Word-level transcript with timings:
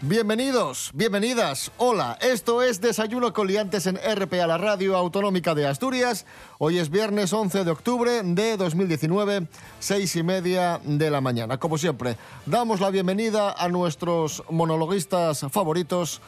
Bienvenidos, 0.00 0.92
bienvenidas. 0.94 1.72
Hola, 1.76 2.16
esto 2.20 2.62
es 2.62 2.80
Desayuno 2.80 3.32
con 3.32 3.48
Liantes 3.48 3.84
en 3.88 3.96
RPA, 3.96 4.46
la 4.46 4.56
radio 4.56 4.96
autonómica 4.96 5.56
de 5.56 5.66
Asturias. 5.66 6.24
Hoy 6.58 6.78
es 6.78 6.88
viernes 6.88 7.32
11 7.32 7.64
de 7.64 7.70
octubre 7.72 8.22
de 8.22 8.56
2019, 8.56 9.48
seis 9.80 10.14
y 10.14 10.22
media 10.22 10.80
de 10.84 11.10
la 11.10 11.20
mañana. 11.20 11.58
Como 11.58 11.78
siempre, 11.78 12.16
damos 12.46 12.78
la 12.78 12.90
bienvenida 12.90 13.50
a 13.50 13.68
nuestros 13.68 14.44
monologuistas 14.48 15.44
favoritos, 15.50 16.20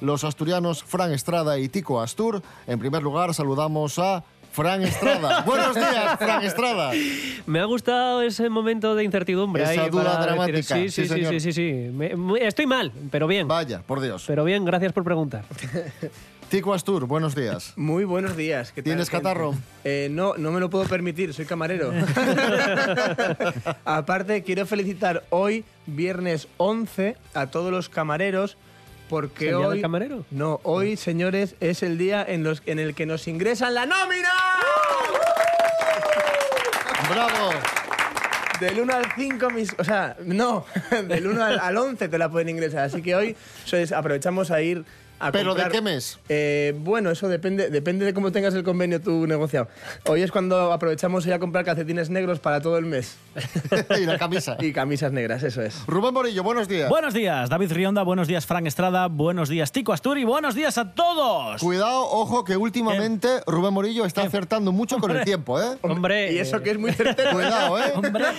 los 0.00 0.24
asturianos 0.24 0.82
Fran 0.82 1.12
Estrada 1.12 1.58
y 1.58 1.68
Tico 1.68 2.00
Astur. 2.00 2.42
En 2.66 2.78
primer 2.78 3.02
lugar, 3.02 3.34
saludamos 3.34 3.98
a 3.98 4.24
Fran 4.52 4.82
Estrada. 4.82 5.42
Buenos 5.46 5.74
días, 5.74 6.18
Fran 6.18 6.42
Estrada. 6.42 6.90
Me 7.46 7.60
ha 7.60 7.64
gustado 7.64 8.22
ese 8.22 8.48
momento 8.48 8.94
de 8.94 9.04
incertidumbre. 9.04 9.62
Esa 9.62 9.82
ahí 9.84 9.90
duda 9.90 10.20
dramática. 10.20 10.74
decir, 10.74 10.90
Sí, 10.90 11.02
sí, 11.02 11.08
sí, 11.08 11.14
señor. 11.14 11.32
sí, 11.34 11.40
sí, 11.40 11.52
sí. 11.52 11.72
Me- 11.92 12.14
estoy 12.46 12.66
mal, 12.66 12.92
pero 13.10 13.26
bien. 13.26 13.46
Vaya, 13.46 13.82
por 13.86 14.00
Dios. 14.00 14.24
Pero 14.26 14.44
bien, 14.44 14.64
gracias 14.64 14.92
por 14.92 15.04
preguntar. 15.04 15.44
Tico 16.48 16.72
Astur, 16.72 17.06
buenos 17.06 17.34
días. 17.34 17.74
Muy 17.76 18.04
buenos 18.04 18.34
días. 18.34 18.72
¿qué 18.72 18.80
tal, 18.80 18.84
¿Tienes 18.84 19.10
gente? 19.10 19.22
catarro? 19.22 19.54
Eh, 19.84 20.08
no, 20.10 20.34
no 20.38 20.50
me 20.50 20.60
lo 20.60 20.70
puedo 20.70 20.86
permitir, 20.86 21.34
soy 21.34 21.44
camarero. 21.44 21.92
Aparte, 23.84 24.42
quiero 24.42 24.64
felicitar 24.66 25.24
hoy, 25.28 25.64
viernes 25.86 26.48
11, 26.56 27.16
a 27.34 27.46
todos 27.48 27.70
los 27.70 27.88
camareros. 27.90 28.56
Porque 29.08 29.46
¿Es 29.46 29.52
el 29.52 29.58
día 29.58 29.68
hoy. 29.68 29.76
del 29.76 29.82
camarero? 29.82 30.24
No, 30.30 30.60
hoy, 30.64 30.96
señores, 30.96 31.54
es 31.60 31.82
el 31.82 31.96
día 31.98 32.24
en, 32.26 32.42
los, 32.44 32.62
en 32.66 32.78
el 32.78 32.94
que 32.94 33.06
nos 33.06 33.26
ingresan 33.28 33.74
la 33.74 33.86
nómina. 33.86 34.28
¡Bravo! 37.10 37.50
Del 38.60 38.80
1 38.80 38.92
al 38.92 39.06
5, 39.16 39.50
mis, 39.50 39.74
o 39.78 39.84
sea, 39.84 40.16
no, 40.24 40.66
del 41.06 41.28
1 41.28 41.44
al, 41.44 41.58
al 41.60 41.76
11 41.76 42.08
te 42.08 42.18
la 42.18 42.28
pueden 42.28 42.48
ingresar. 42.48 42.80
Así 42.84 43.02
que 43.02 43.14
hoy 43.14 43.36
pues, 43.70 43.92
aprovechamos 43.92 44.50
a 44.50 44.60
ir 44.60 44.84
a 45.20 45.32
¿Pero 45.32 45.54
de 45.54 45.68
qué 45.68 45.80
mes? 45.80 46.18
Eh, 46.28 46.74
bueno, 46.78 47.10
eso 47.10 47.28
depende, 47.28 47.70
depende 47.70 48.04
de 48.04 48.14
cómo 48.14 48.30
tengas 48.32 48.54
el 48.54 48.62
convenio 48.62 49.00
tú 49.00 49.26
negociado. 49.26 49.68
Hoy 50.06 50.22
es 50.22 50.30
cuando 50.30 50.72
aprovechamos 50.72 51.26
ir 51.26 51.32
a 51.32 51.38
comprar 51.38 51.64
calcetines 51.64 52.10
negros 52.10 52.38
para 52.38 52.60
todo 52.60 52.78
el 52.78 52.86
mes. 52.86 53.16
y 54.00 54.04
la 54.04 54.18
camisa. 54.18 54.56
Y 54.68 54.72
camisas 54.72 55.12
negras, 55.12 55.42
eso 55.42 55.62
es. 55.62 55.86
Rubén 55.86 56.12
Morillo, 56.12 56.42
buenos 56.42 56.68
días. 56.68 56.88
Buenos 56.88 57.14
días, 57.14 57.48
David 57.48 57.72
Rionda, 57.72 58.02
buenos 58.02 58.28
días, 58.28 58.44
Frank 58.44 58.66
Estrada, 58.66 59.06
buenos 59.06 59.48
días, 59.48 59.72
Tico 59.72 59.92
Asturi, 59.92 60.24
buenos 60.24 60.54
días 60.54 60.78
a 60.78 60.92
todos. 60.92 61.60
Cuidado, 61.60 62.02
ojo, 62.02 62.44
que 62.44 62.56
últimamente 62.56 63.28
Rubén 63.46 63.72
Morillo 63.72 64.04
está 64.04 64.22
acertando 64.22 64.72
mucho 64.72 64.98
con 64.98 65.16
el 65.16 65.24
tiempo, 65.24 65.60
¿eh? 65.60 65.78
Hombre. 65.82 66.32
Y 66.32 66.38
eso 66.38 66.60
que 66.60 66.70
es 66.70 66.78
muy 66.78 66.92
certero. 66.92 67.30
Cuidado, 67.32 67.78
¿eh? 67.78 67.92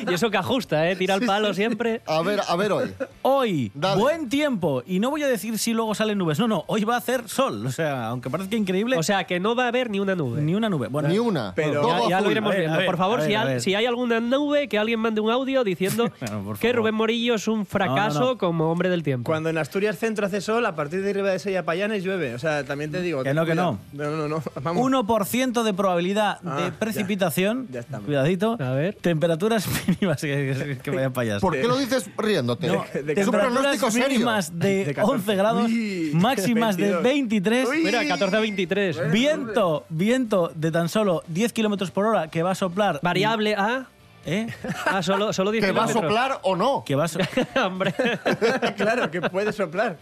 Y 0.10 0.14
eso 0.14 0.30
que 0.30 0.38
ajusta, 0.38 0.90
¿eh? 0.90 0.96
Tira 0.96 1.16
el 1.16 1.26
palo 1.26 1.54
siempre. 1.54 2.02
A 2.06 2.22
ver, 2.22 2.42
a 2.48 2.56
ver 2.56 2.72
hoy. 2.72 2.94
Hoy, 3.22 3.72
Dale. 3.74 4.02
buen 4.02 4.30
tiempo, 4.30 4.84
y 4.86 5.00
no 5.00 5.10
voy 5.10 5.24
a 5.24 5.28
decir 5.28 5.58
si 5.58 5.74
luego 5.74 5.96
salen 5.96 6.18
nubes, 6.18 6.40
no, 6.40 6.48
no, 6.48 6.66
hoy 6.72 6.84
va 6.84 6.96
a 6.96 6.98
hacer 7.00 7.28
sol, 7.28 7.66
o 7.66 7.72
sea, 7.72 8.08
aunque 8.10 8.30
parezca 8.30 8.56
increíble, 8.56 8.96
O 8.98 9.02
sea, 9.04 9.24
que 9.24 9.40
no 9.40 9.56
va 9.56 9.66
a 9.66 9.68
haber 9.70 9.90
ni 9.90 10.00
una 10.00 10.14
nube. 10.16 10.40
ni 10.42 10.54
una 10.54 10.70
nube. 10.70 10.88
Bueno, 10.88 11.10
Ni 11.10 11.18
una. 11.18 11.54
Pero- 11.56 11.88
Ya, 11.88 12.10
ya 12.10 12.22
lo 12.22 12.30
iremos 12.32 12.52
ver, 12.52 12.60
viendo. 12.62 12.78
ver, 12.78 12.86
por 12.86 12.98
favor, 12.98 13.20
ver, 13.20 13.28
si, 13.28 13.36
hay, 13.36 13.60
si 13.60 13.74
hay 13.76 13.86
alguna 13.88 14.20
nube, 14.20 14.68
que 14.68 14.78
alguien 14.78 15.00
mande 15.00 15.20
un 15.22 15.32
audio 15.32 15.64
diciendo 15.64 16.10
Bueno, 16.20 16.54
que. 16.60 16.72
Rubén 16.74 16.94
Morillo 16.96 17.36
es 17.36 17.48
un 17.48 17.66
fracaso 17.66 18.20
No, 18.20 18.26
no, 18.26 18.32
no. 18.34 18.38
como 18.38 18.72
hombre 18.72 18.90
del 18.90 19.02
tiempo. 19.04 19.30
Cuando 19.32 19.50
en 19.50 19.58
Asturias 19.58 19.98
Centro 19.98 20.26
hace 20.28 20.42
sol, 20.42 20.66
a 20.66 20.76
partir 20.76 21.02
de 21.02 21.10
arriba 21.10 21.30
de 21.32 21.40
Sella 21.40 21.64
Payanes 21.66 22.04
llueve. 22.04 22.36
O 22.36 22.40
sea, 22.40 22.64
también 22.64 22.92
te 22.92 23.02
digo. 23.02 23.24
Que 23.24 23.34
no, 23.34 23.46
que 23.46 23.52
cuidado. 23.52 23.80
no. 23.94 24.04
No, 24.06 24.16
no, 24.16 24.28
no. 24.28 24.44
Vamos. 24.62 24.84
1% 24.84 25.64
de 25.64 25.74
probabilidad 25.74 26.38
Ah, 26.46 26.56
de 26.58 26.64
ya. 26.70 26.80
precipitación, 26.80 27.68
Ya 27.72 27.80
estamos. 27.80 28.06
cuidadito, 28.06 28.58
A 28.60 28.72
ver. 28.74 28.96
temperaturas 29.02 29.68
mínimas, 29.88 30.22
que, 30.22 30.56
que- 30.58 30.78
que 30.84 30.92
vayan 30.92 31.12
para 31.14 31.32
allá. 31.32 31.40
¿Por 31.40 31.54
qué 31.54 31.68
lo 31.68 31.78
dices 31.78 32.10
riéndote? 32.18 32.68
No, 32.68 32.84
es 32.86 32.96
un 32.96 33.06
temperaturas 33.06 33.52
pronóstico 33.52 33.92
serio. 33.92 34.10
mínimas 34.10 34.60
de, 34.60 34.86
De 34.86 34.94
14. 34.94 35.16
11 35.16 35.36
grados, 35.36 35.66
Uy, 35.66 36.12
máximas 36.60 36.78
de 36.78 36.84
22. 37.02 37.04
23. 37.04 37.70
Uy. 37.70 37.84
Mira, 37.84 38.06
14 38.08 38.36
a 38.38 38.40
23. 38.40 39.12
Viento, 39.12 39.86
viento 39.90 40.52
de 40.56 40.72
tan 40.72 40.90
solo 40.90 41.24
10 41.28 41.54
kilómetros 41.54 41.92
por 41.92 42.06
hora 42.06 42.28
que 42.30 42.44
va 42.44 42.52
a 42.52 42.56
soplar. 42.56 43.00
Variable 43.02 43.56
a. 43.56 43.88
¿Eh? 44.26 44.48
Ah, 44.86 45.02
solo, 45.02 45.32
solo 45.32 45.50
10 45.50 45.64
¿Que 45.66 45.72
va 45.72 45.84
a 45.86 45.88
kilómetros. 45.88 46.04
soplar 46.14 46.40
o 46.44 46.56
no? 46.56 46.84
Que 46.86 46.96
va 46.96 47.06
a 47.06 47.08
so- 47.08 47.20
Hombre. 47.66 47.94
claro, 48.78 49.10
que 49.10 49.22
puede 49.22 49.54
soplar. 49.54 49.98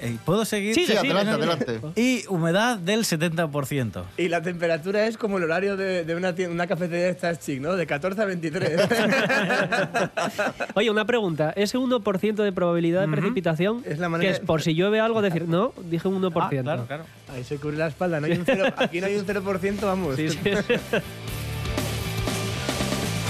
Eh, 0.00 0.16
¿Puedo 0.24 0.44
seguir? 0.44 0.74
Sí, 0.74 0.86
Sí, 0.86 0.92
sí, 0.92 0.98
adelante, 0.98 1.32
sí. 1.32 1.38
adelante. 1.38 1.80
Y 2.00 2.24
humedad 2.28 2.76
del 2.78 3.04
70%. 3.04 4.02
Y 4.16 4.28
la 4.28 4.42
temperatura 4.42 5.06
es 5.06 5.16
como 5.16 5.38
el 5.38 5.44
horario 5.44 5.76
de, 5.76 6.04
de 6.04 6.14
una, 6.14 6.34
tienda- 6.34 6.54
una 6.54 6.66
cafetería 6.66 7.04
de 7.04 7.10
estas 7.10 7.40
chic, 7.40 7.60
¿no? 7.60 7.74
De 7.76 7.86
14 7.86 8.20
a 8.22 8.24
23. 8.24 8.80
Oye, 10.74 10.90
una 10.90 11.04
pregunta. 11.04 11.52
Ese 11.56 11.78
1% 11.78 12.34
de 12.42 12.52
probabilidad 12.52 13.00
de 13.02 13.08
precipitación, 13.08 13.82
Es 13.86 13.98
la 13.98 14.06
que 14.06 14.10
manera- 14.10 14.30
es 14.32 14.40
por 14.40 14.62
si 14.62 14.74
llueve 14.74 15.00
algo, 15.00 15.22
decir, 15.22 15.46
no, 15.48 15.72
dije 15.90 16.08
un 16.08 16.20
1%. 16.22 16.32
Ah, 16.42 16.48
claro, 16.62 16.86
claro. 16.86 17.04
Ahí 17.32 17.44
se 17.44 17.56
cubre 17.56 17.76
la 17.76 17.86
espalda. 17.88 18.20
No 18.20 18.26
hay 18.26 18.32
un 18.32 18.44
cero- 18.44 18.72
aquí 18.76 19.00
no 19.00 19.06
hay 19.06 19.16
un 19.16 19.24
0%, 19.26 19.80
vamos. 19.82 20.16
Sí, 20.16 20.28
sí. 20.28 20.38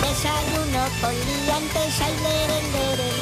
Desayuno 0.03 0.85
con 1.01 1.13
liantes, 1.13 1.99
lere, 2.23 2.59
lere. 2.73 3.22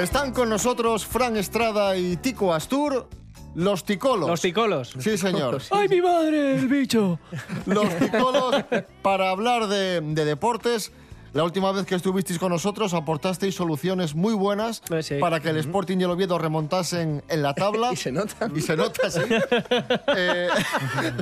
Están 0.00 0.32
con 0.32 0.48
nosotros 0.48 1.04
Fran 1.04 1.36
Estrada 1.36 1.96
y 1.96 2.16
Tico 2.16 2.54
Astur, 2.54 3.08
los 3.56 3.84
ticolos. 3.84 4.28
Los 4.28 4.40
ticolos. 4.40 4.94
Sí, 4.96 5.18
señor. 5.18 5.60
¡Ay, 5.72 5.88
mi 5.88 6.00
madre, 6.00 6.54
el 6.54 6.68
bicho! 6.68 7.18
Los 7.66 7.88
ticolos, 7.98 8.64
para 9.02 9.30
hablar 9.30 9.66
de, 9.66 10.00
de 10.00 10.24
deportes. 10.24 10.92
La 11.34 11.44
última 11.44 11.70
vez 11.72 11.84
que 11.86 11.94
estuvisteis 11.94 12.38
con 12.38 12.50
nosotros 12.52 12.94
aportasteis 12.94 13.54
soluciones 13.54 14.14
muy 14.14 14.34
buenas 14.34 14.82
Eh, 14.90 15.02
sí. 15.02 15.14
para 15.20 15.40
que 15.40 15.50
el 15.50 15.58
Sporting 15.58 15.98
y 15.98 16.04
el 16.04 16.10
Oviedo 16.10 16.38
remontasen 16.38 17.22
en 17.28 17.42
la 17.42 17.54
tabla. 17.54 17.90
Y 17.92 17.96
se 17.96 18.10
nota. 18.12 18.48
Y 18.54 18.60
se 18.60 18.76
nota, 18.76 19.10
sí. 19.10 19.20
Eh, 20.16 20.48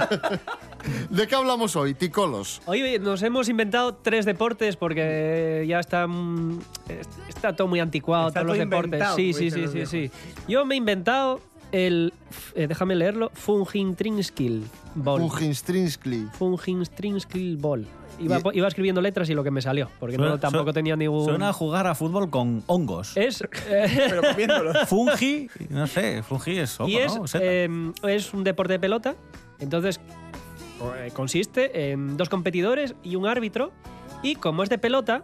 ¿De 1.10 1.26
qué 1.26 1.34
hablamos 1.34 1.74
hoy, 1.76 1.94
ticolos? 1.94 2.62
Hoy 2.66 2.98
nos 3.00 3.22
hemos 3.22 3.48
inventado 3.48 3.94
tres 3.94 4.24
deportes 4.24 4.76
porque 4.76 5.64
ya 5.68 5.80
está, 5.80 6.06
mm, 6.06 6.60
está 7.28 7.56
todo 7.56 7.66
muy 7.68 7.80
anticuado, 7.80 8.28
Está 8.28 8.40
todos 8.42 8.56
los 8.56 8.58
todo 8.58 8.70
deportes. 8.70 8.92
inventado, 8.92 9.16
Sí, 9.16 9.32
sí, 9.32 9.50
sí, 9.50 9.60
los 9.62 9.72
sí, 9.72 9.86
sí. 9.86 10.10
Yo 10.48 10.64
me 10.64 10.74
he 10.74 10.78
inventado 10.78 11.40
el, 11.72 12.12
eh, 12.54 12.66
déjame 12.66 12.94
leerlo, 12.94 13.30
Fungintrinskill 13.34 14.64
Ball. 14.94 15.20
Fujinstrinskli. 15.22 16.28
Fungintrinskill 16.32 17.56
Ball. 17.56 17.86
Iba, 18.18 18.38
Y- 18.38 18.58
iba 18.58 18.66
escribiendo 18.68 19.02
letras 19.02 19.28
y 19.28 19.34
lo 19.34 19.44
que 19.44 19.50
me 19.50 19.60
salió, 19.60 19.90
porque 20.00 20.16
no, 20.16 20.38
tampoco 20.38 20.72
tenía 20.72 20.96
ningún... 20.96 21.24
Suena 21.26 21.50
a 21.50 21.52
jugar 21.52 21.86
a 21.86 21.94
fútbol 21.94 22.30
con 22.30 22.62
hongos. 22.66 23.14
Es... 23.16 23.42
eh, 23.68 24.06
Pero 24.08 24.22
comiéndolo. 24.22 24.86
Fungi, 24.86 25.50
no 25.68 25.86
sé, 25.86 26.22
fungi 26.22 26.58
es 26.58 26.80
hongo, 26.80 26.90
y 26.90 26.96
es, 26.96 27.14
¿no? 27.14 27.26
Seta. 27.26 27.44
eh, 27.44 27.68
es 28.04 28.32
un 28.32 28.42
deporte 28.42 28.72
de 28.74 28.78
pelota. 28.78 29.16
Entonces, 29.58 30.00
eh, 30.96 31.10
consiste 31.12 31.90
en 31.90 32.16
dos 32.16 32.28
competidores 32.30 32.94
y 33.02 33.16
un 33.16 33.26
árbitro. 33.26 33.72
Y 34.26 34.34
como 34.34 34.64
es 34.64 34.68
de 34.68 34.78
pelota, 34.78 35.22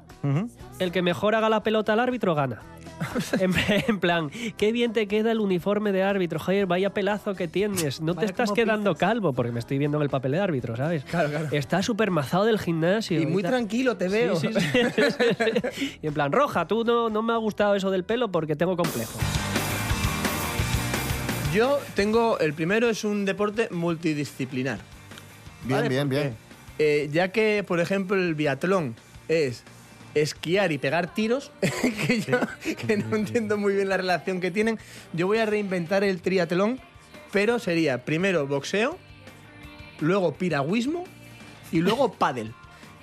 el 0.79 0.93
que 0.93 1.03
mejor 1.03 1.35
haga 1.35 1.49
la 1.49 1.65
pelota 1.65 1.95
al 1.95 1.99
árbitro 1.99 2.37
gana. 2.37 2.63
en, 3.41 3.53
en 3.89 3.99
plan, 3.99 4.31
qué 4.57 4.71
bien 4.71 4.93
te 4.93 5.09
queda 5.09 5.33
el 5.33 5.41
uniforme 5.41 5.91
de 5.91 6.05
árbitro, 6.05 6.39
Javier, 6.39 6.67
vaya 6.67 6.91
pelazo 6.91 7.35
que 7.35 7.49
tienes. 7.49 8.01
No 8.01 8.15
te 8.19 8.27
estás 8.27 8.53
quedando 8.53 8.95
calvo, 8.95 9.33
porque 9.33 9.51
me 9.51 9.59
estoy 9.59 9.79
viendo 9.79 9.99
en 9.99 10.05
el 10.05 10.09
papel 10.09 10.31
de 10.31 10.39
árbitro, 10.39 10.77
¿sabes? 10.77 11.03
Claro, 11.03 11.31
claro. 11.31 11.49
Está 11.51 11.83
súper 11.83 12.13
mazado 12.13 12.45
del 12.45 12.61
gimnasio. 12.61 13.21
Y 13.21 13.27
muy 13.27 13.43
tal. 13.43 13.51
tranquilo 13.51 13.97
te 13.97 14.09
veo. 14.09 14.37
Sí, 14.37 14.51
sí, 14.53 14.61
sí. 14.61 15.99
y 16.03 16.07
en 16.07 16.15
plan, 16.15 16.31
Roja, 16.31 16.69
tú 16.69 16.85
no, 16.85 17.11
no 17.11 17.23
me 17.23 17.33
ha 17.33 17.39
gustado 17.39 17.75
eso 17.75 17.91
del 17.91 18.05
pelo 18.05 18.31
porque 18.31 18.55
tengo 18.55 18.77
complejo. 18.77 19.19
Yo 21.53 21.81
tengo, 21.97 22.39
el 22.39 22.55
primero 22.55 22.89
es 22.89 23.03
un 23.03 23.25
deporte 23.25 23.69
multidisciplinar. 23.73 24.79
Bien, 25.65 25.77
¿vale? 25.77 25.89
bien, 25.89 26.09
bien. 26.09 26.52
Eh, 26.79 27.09
ya 27.13 27.29
que, 27.29 27.65
por 27.67 27.81
ejemplo, 27.81 28.17
el 28.17 28.35
biatlón 28.35 28.97
es 29.29 29.63
esquiar 30.15 30.73
y 30.73 30.79
pegar 30.79 31.15
tiros, 31.15 31.51
que 32.07 32.21
yo 32.21 32.39
que 32.87 32.97
no 32.97 33.17
entiendo 33.17 33.57
muy 33.57 33.75
bien 33.75 33.89
la 33.89 33.97
relación 33.97 34.41
que 34.41 34.51
tienen. 34.51 34.79
Yo 35.13 35.27
voy 35.27 35.39
a 35.39 35.47
reinventar 35.47 36.05
el 36.05 36.21
triatlón, 36.21 36.81
pero 37.31 37.59
sería 37.59 38.05
primero 38.05 38.47
boxeo, 38.47 38.99
luego 40.01 40.35
piragüismo 40.35 41.05
y 41.71 41.79
luego 41.79 42.13
pádel. 42.13 42.53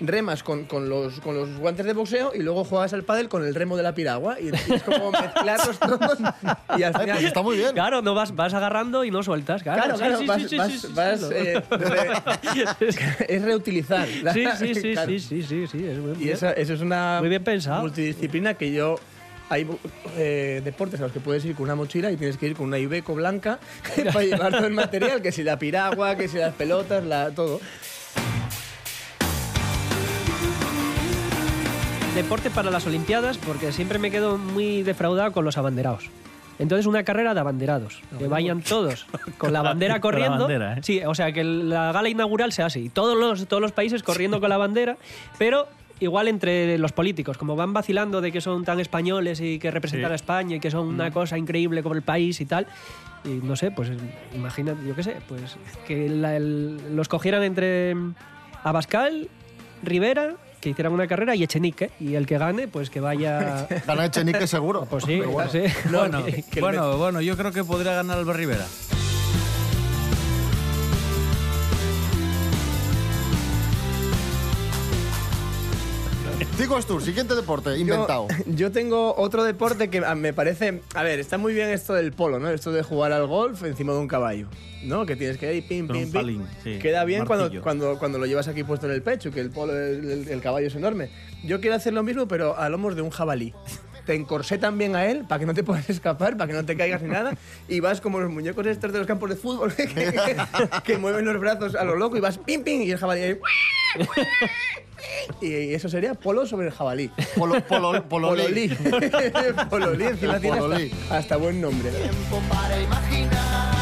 Remas 0.02 0.44
con, 0.44 0.64
con 0.66 0.88
los, 0.88 1.20
con 1.20 1.36
los 1.36 1.50
guantes 1.58 1.86
de 1.86 1.92
boxeo 1.94 2.32
y 2.34 2.40
luego 2.40 2.64
juegas 2.64 2.94
al 2.94 3.04
pádel 3.04 3.28
con 3.28 3.46
el 3.46 3.54
remo 3.54 3.76
de 3.76 3.84
la 3.84 3.94
piragua. 3.94 4.40
Y 4.40 4.48
es 4.50 4.84
como 4.84 5.12
mezclarlos 5.12 5.78
todos 5.80 6.18
y 6.78 6.84
al 6.84 6.94
Ay, 6.96 7.02
final... 7.02 7.16
pues 7.18 7.24
está 7.26 7.42
muy 7.42 7.58
bien. 7.58 7.74
Claro, 7.74 8.02
no 8.02 8.14
vas, 8.16 8.34
vas 8.36 8.54
agarrando 8.54 9.04
y 9.04 9.12
no 9.12 9.24
sueltas. 9.24 9.62
Claro, 9.64 9.96
Claro, 9.96 10.20
vas, 10.26 10.42
sí, 10.42 10.48
sí, 10.50 10.58
vas- 10.58 10.72
sí, 10.72 10.88
vas, 10.96 11.20
sí, 11.20 11.26
eh, 11.36 11.62
re- 11.70 13.26
es 13.36 13.42
reutilizar. 13.42 14.08
Sí, 14.08 14.46
sí, 14.58 14.74
sí, 14.76 14.92
Claro. 14.94 15.10
sí, 15.12 15.20
sí, 15.20 15.44
sí, 15.44 15.68
sí, 15.68 15.86
es 15.86 15.98
muy 15.98 16.12
Y 16.14 16.16
bien. 16.16 16.30
esa- 16.34 16.54
eso 16.54 16.74
es 16.74 16.82
una 16.82 17.18
Muy 17.20 17.30
bien 17.30 17.44
pensado. 17.44 17.82
multidisciplina 17.82 18.54
que 18.54 18.72
yo... 18.72 18.96
Hay 19.52 19.68
eh, 20.16 20.62
deportes 20.64 21.00
a 21.00 21.04
los 21.06 21.12
que 21.12 21.20
puedes 21.20 21.44
ir 21.44 21.56
con 21.56 21.64
una 21.64 21.74
mochila 21.74 22.12
y 22.12 22.18
tienes 22.18 22.38
que 22.38 22.46
ir 22.46 22.56
con 22.56 22.68
una 22.68 22.78
Ibeco 22.78 23.16
blanca 23.16 23.58
para 24.14 24.24
llevar 24.24 24.52
todo 24.52 24.68
el 24.68 24.74
material, 24.74 25.24
que 25.24 25.32
si 25.32 25.42
la 25.42 25.58
piragua, 25.58 26.16
que 26.16 26.28
si 26.28 26.38
las 26.38 26.54
pelotas, 26.54 27.04
la, 27.04 27.32
todo. 27.32 27.60
Deporte 32.24 32.50
para 32.50 32.70
las 32.70 32.86
Olimpiadas, 32.86 33.38
porque 33.38 33.72
siempre 33.72 33.98
me 33.98 34.12
quedo 34.12 34.38
muy 34.38 34.84
defraudado 34.84 35.32
con 35.32 35.46
los 35.46 35.58
abanderados. 35.58 36.10
Entonces, 36.60 36.86
una 36.86 37.04
carrera 37.04 37.34
de 37.34 37.40
abanderados. 37.40 38.02
Que 38.18 38.28
vayan 38.28 38.62
todos 38.68 39.06
con 39.38 39.54
la 39.54 39.62
bandera 39.62 40.02
Con 40.02 40.12
la 40.16 40.18
corriendo. 40.26 40.40
bandera, 40.48 40.74
¿eh? 40.74 40.80
Sí, 40.84 41.00
o 41.06 41.16
sea, 41.16 41.32
que 41.32 41.46
la 41.46 41.94
gala 41.94 42.10
inaugural 42.10 42.52
sea 42.52 42.66
así. 42.66 42.90
Todos 42.90 43.18
los, 43.18 43.48
todos 43.48 43.62
los 43.62 43.72
países 43.72 44.04
corriendo 44.04 44.42
con 44.42 44.50
la 44.50 44.58
bandera, 44.58 44.98
pero 45.38 45.70
igual 46.02 46.28
entre 46.28 46.78
los 46.78 46.92
políticos, 46.92 47.38
como 47.38 47.56
van 47.56 47.72
vacilando 47.72 48.20
de 48.20 48.34
que 48.34 48.42
son 48.42 48.66
tan 48.66 48.82
españoles 48.82 49.40
y 49.40 49.58
que 49.58 49.72
representan 49.72 50.10
Sí. 50.10 50.14
a 50.14 50.16
España 50.16 50.56
y 50.58 50.60
que 50.60 50.72
son 50.72 50.88
una 50.90 51.12
cosa 51.12 51.38
increíble 51.38 51.82
como 51.84 51.96
el 51.96 52.02
país 52.02 52.42
y 52.42 52.46
tal. 52.46 52.68
Y 53.24 53.30
no 53.30 53.56
sé, 53.56 53.72
pues 53.72 53.92
imagina, 54.36 54.76
yo 54.86 54.94
qué 54.94 55.04
sé, 55.04 55.16
pues 55.30 55.56
que 55.88 56.10
la- 56.10 56.36
el- 56.36 56.98
los 56.98 57.08
cogieran 57.08 57.44
entre 57.44 57.96
Abascal, 58.66 59.30
Rivera, 59.84 60.36
que 60.60 60.70
hicieran 60.70 60.94
una 60.94 61.08
carrera 61.08 61.36
y 61.36 61.44
Echenique. 61.44 61.92
Y 62.00 62.16
el 62.16 62.26
que 62.26 62.38
gane, 62.38 62.68
pues 62.68 62.90
que 62.90 63.00
vaya. 63.00 63.68
Gana 63.88 64.06
Echenique 64.06 64.48
seguro. 64.48 64.86
Pues 64.90 65.04
sí, 65.04 65.20
bueno. 65.20 65.50
pues 65.52 65.52
sí. 65.52 65.90
Bueno, 65.90 66.24
el 66.28 66.62
bueno, 66.62 66.98
bueno, 66.98 67.22
yo 67.22 67.38
creo 67.38 67.52
que 67.52 67.64
podría 67.64 67.94
ganar 67.94 68.18
Albert 68.18 68.38
Rivera. 68.38 68.66
Digo 76.60 76.76
Astur, 76.76 77.02
siguiente 77.02 77.36
deporte, 77.36 77.70
Yo- 77.72 77.78
inventado. 77.78 78.28
Yo, 78.46 78.72
tengo 78.72 79.16
otro 79.16 79.44
deporte 79.46 79.90
que 79.90 80.00
a- 80.00 80.14
me 80.16 80.34
parece. 80.34 80.82
A 80.94 81.04
ver, 81.04 81.20
está 81.20 81.38
muy 81.38 81.54
bien 81.54 81.70
esto 81.70 81.94
del 81.94 82.12
polo, 82.12 82.38
¿no? 82.40 82.50
Esto 82.50 82.72
de 82.74 82.84
jugar 82.84 83.14
al 83.14 83.28
golf 83.28 83.64
encima 83.64 83.94
de 83.94 84.00
un 84.00 84.08
caballo, 84.10 84.48
¿no? 84.84 85.06
Que 85.06 85.16
tienes 85.16 85.38
que 85.38 85.54
ir 85.56 85.66
pim, 85.68 85.88
Con 85.88 85.96
pim, 85.98 86.12
pim. 86.12 86.42
sí, 86.64 86.78
Queda 86.80 87.06
bien 87.06 87.26
cuando, 87.26 87.62
cuando, 87.62 87.98
cuando 87.98 88.18
lo 88.20 88.26
llevas 88.26 88.50
aquí 88.50 88.64
puesto 88.66 88.88
en 88.88 88.92
el 88.94 89.02
pecho, 89.02 89.32
que 89.32 89.40
el 89.40 89.52
polo, 89.52 89.72
el, 89.74 90.12
el- 90.12 90.28
el 90.28 90.42
caballo 90.42 90.68
es 90.68 90.76
enorme. 90.76 91.10
Yo 91.46 91.62
quiero 91.62 91.78
hacer 91.78 91.94
lo 91.94 92.04
mismo, 92.04 92.28
pero 92.28 92.58
a 92.58 92.68
lomos 92.68 92.96
de 92.96 93.02
un 93.04 93.10
jabalí. 93.10 93.54
Te 94.10 94.16
encorsetan 94.16 94.76
bien 94.76 94.96
a 94.96 95.06
él 95.06 95.24
para 95.30 95.38
que 95.38 95.46
no 95.46 95.54
te 95.54 95.62
puedas 95.64 95.88
escapar, 95.88 96.36
para 96.36 96.48
que 96.48 96.54
no 96.54 96.66
te 96.66 96.76
caigas 96.76 97.04
ni 97.04 97.10
nada. 97.10 97.38
Y 97.68 97.80
vas 97.80 98.02
como 98.02 98.20
los 98.20 98.32
muñecos 98.32 98.66
estos 98.66 98.92
de 98.92 98.98
los 98.98 99.06
campos 99.08 99.30
de 99.30 99.36
fútbol 99.36 99.72
que, 99.76 99.86
que- 99.88 100.36
que 100.84 100.98
mueven 100.98 101.26
los 101.26 101.40
brazos 101.40 101.76
a 101.76 101.84
lo 101.84 101.96
loco 101.96 102.18
y 102.18 102.20
vas 102.20 102.40
pim, 102.40 102.64
pim, 102.64 102.82
y 102.82 102.90
el 102.90 102.98
jabalí 102.98 103.22
ahí. 103.22 103.40
Y 105.42 105.76
eso 105.76 105.90
sería 105.90 106.16
polo 106.16 106.48
sobre 106.48 106.70
el 106.70 106.74
jabalí. 106.74 107.12
Polo, 107.38 107.62
polo, 107.68 108.04
pololí. 108.10 108.70
Pololí. 108.70 109.32
Pololí, 109.70 110.04
encima 110.06 110.40
tiene 110.40 110.58
hasta, 110.58 111.16
hasta 111.16 111.38
buen 111.38 111.62
nombre. 111.62 111.92
Tiempo 111.92 112.42
para 112.50 112.82
imaginar. 112.82 113.76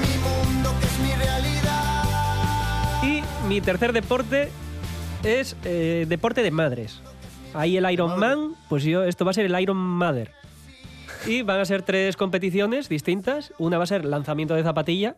Mi 0.00 0.16
mundo 0.16 0.74
que 0.80 0.86
es 0.86 0.98
mi 0.98 1.12
realidad. 1.22 2.04
Y 3.02 3.22
mi 3.48 3.60
tercer 3.60 3.92
deporte 3.92 4.48
es 5.24 5.56
eh, 5.64 6.06
deporte 6.08 6.42
de 6.42 6.50
madres. 6.50 7.00
Ahí 7.54 7.76
el 7.76 7.90
Iron 7.90 8.18
Man, 8.18 8.54
pues 8.68 8.84
yo, 8.84 9.04
esto 9.04 9.24
va 9.24 9.32
a 9.32 9.34
ser 9.34 9.46
el 9.46 9.60
Iron 9.60 9.76
Mother. 9.76 10.32
Y 11.26 11.42
van 11.42 11.60
a 11.60 11.64
ser 11.64 11.82
tres 11.82 12.16
competiciones 12.16 12.88
distintas. 12.88 13.52
Una 13.58 13.76
va 13.76 13.84
a 13.84 13.86
ser 13.86 14.04
lanzamiento 14.04 14.54
de 14.54 14.62
zapatilla. 14.62 15.16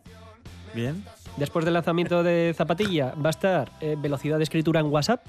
Bien. 0.74 1.04
Después 1.36 1.64
del 1.64 1.74
lanzamiento 1.74 2.22
de 2.22 2.54
zapatilla 2.56 3.14
va 3.14 3.28
a 3.28 3.30
estar 3.30 3.72
eh, 3.80 3.96
velocidad 3.98 4.38
de 4.38 4.44
escritura 4.44 4.80
en 4.80 4.86
WhatsApp. 4.86 5.24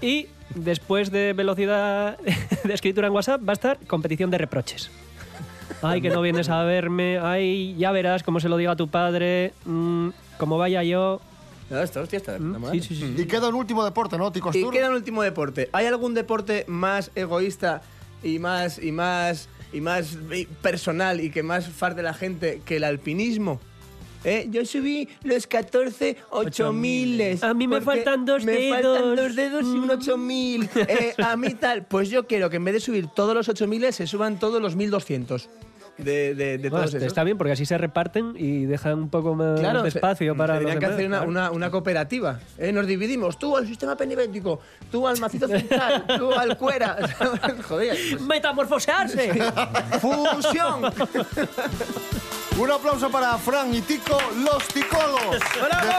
Y 0.00 0.28
después 0.54 1.10
de 1.10 1.32
velocidad 1.32 2.18
de 2.64 2.74
escritura 2.74 3.08
en 3.08 3.12
WhatsApp 3.12 3.42
va 3.46 3.52
a 3.52 3.54
estar 3.54 3.78
competición 3.86 4.30
de 4.30 4.38
reproches. 4.38 4.90
Ay, 5.82 6.00
que 6.00 6.10
no 6.10 6.20
vienes 6.22 6.48
a 6.48 6.62
verme. 6.64 7.18
Ay, 7.18 7.74
ya 7.76 7.92
verás 7.92 8.22
cómo 8.22 8.40
se 8.40 8.48
lo 8.48 8.56
diga 8.56 8.72
a 8.72 8.76
tu 8.76 8.88
padre. 8.88 9.52
Mm, 9.64 10.10
como 10.38 10.58
vaya 10.58 10.82
yo. 10.82 11.20
No, 11.70 11.82
esto, 11.82 12.00
hostia, 12.00 12.16
está 12.16 12.38
Mm, 12.38 12.70
sí, 12.72 12.80
sí, 12.80 12.96
sí. 12.96 13.14
Y 13.18 13.26
queda 13.26 13.48
un 13.48 13.54
último 13.54 13.84
deporte, 13.84 14.16
¿no, 14.16 14.32
Tico 14.32 14.50
Y 14.54 14.70
queda 14.70 14.88
un 14.88 14.94
último 14.94 15.22
deporte. 15.22 15.68
¿Hay 15.72 15.86
algún 15.86 16.14
deporte 16.14 16.64
más 16.66 17.10
egoísta 17.14 17.82
y 18.22 18.38
más 18.38 18.78
y 18.82 18.92
más 18.92 19.48
y 19.72 19.80
más 19.80 20.16
personal 20.62 21.20
y 21.20 21.30
que 21.30 21.42
más 21.42 21.68
far 21.68 21.94
de 21.94 22.02
la 22.02 22.14
gente 22.14 22.62
que 22.64 22.76
el 22.76 22.84
alpinismo? 22.84 23.60
¿Eh? 24.24 24.48
Yo 24.50 24.64
subí 24.64 25.08
los 25.22 25.46
14 25.46 26.16
8000. 26.30 27.38
A 27.42 27.54
mí 27.54 27.68
me 27.68 27.80
faltan 27.80 28.24
dos 28.24 28.44
me 28.44 28.52
dedos. 28.52 28.82
faltan 28.82 29.16
dos 29.16 29.36
dedos 29.36 29.62
y 29.62 29.78
un 29.78 29.90
8000. 29.90 30.68
Eh, 30.88 31.14
a 31.22 31.36
mí 31.36 31.54
tal. 31.54 31.86
Pues 31.86 32.08
yo 32.10 32.26
quiero 32.26 32.50
que 32.50 32.56
en 32.56 32.64
vez 32.64 32.74
de 32.74 32.80
subir 32.80 33.06
todos 33.14 33.34
los 33.34 33.48
8000 33.48 33.92
se 33.92 34.06
suban 34.06 34.38
todos 34.38 34.60
los 34.60 34.74
1200 34.74 35.48
de, 35.98 36.34
de, 36.34 36.58
de 36.58 36.70
Bueno, 36.70 36.84
todos 36.84 36.94
esos. 36.94 37.06
está 37.06 37.24
bien 37.24 37.36
porque 37.36 37.52
así 37.52 37.66
se 37.66 37.76
reparten 37.76 38.34
y 38.36 38.64
dejan 38.66 38.94
un 38.98 39.10
poco 39.10 39.34
más 39.34 39.60
Claro, 39.60 39.82
de 39.82 39.88
espacio 39.88 40.36
para 40.36 40.54
los 40.60 40.64
Tendrían 40.70 40.78
que 40.80 40.86
demás, 40.86 40.94
hacer 40.96 41.06
una, 41.08 41.16
claro. 41.18 41.30
una- 41.30 41.50
una 41.50 41.70
cooperativa. 41.70 42.38
¿eh? 42.56 42.72
Nos 42.72 42.86
dividimos. 42.86 43.38
Tú 43.38 43.56
al 43.56 43.66
sistema 43.66 43.96
penibético, 43.96 44.60
tú 44.90 45.06
al 45.06 45.18
macizo 45.20 45.46
central, 45.48 46.04
tú 46.18 46.32
al 46.32 46.56
cuera. 46.56 46.96
Joder. 47.68 47.96
¡Metamorfosearse! 48.20 49.32
¡Fusión! 50.00 50.82
Un 52.58 52.70
aplauso 52.72 53.08
para 53.08 53.36
Fran 53.38 53.72
y 53.72 53.80
Tico, 53.82 54.18
los 54.44 54.66
ticólogos. 54.68 55.38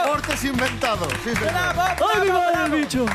Deportes 0.04 0.44
inventados. 0.44 1.08
Sí, 1.24 1.30
señor. 1.34 1.52
¡Ay, 1.54 2.20
mi 2.26 2.28
madre, 2.32 2.64
el 2.76 2.80
bicho! 2.82 3.06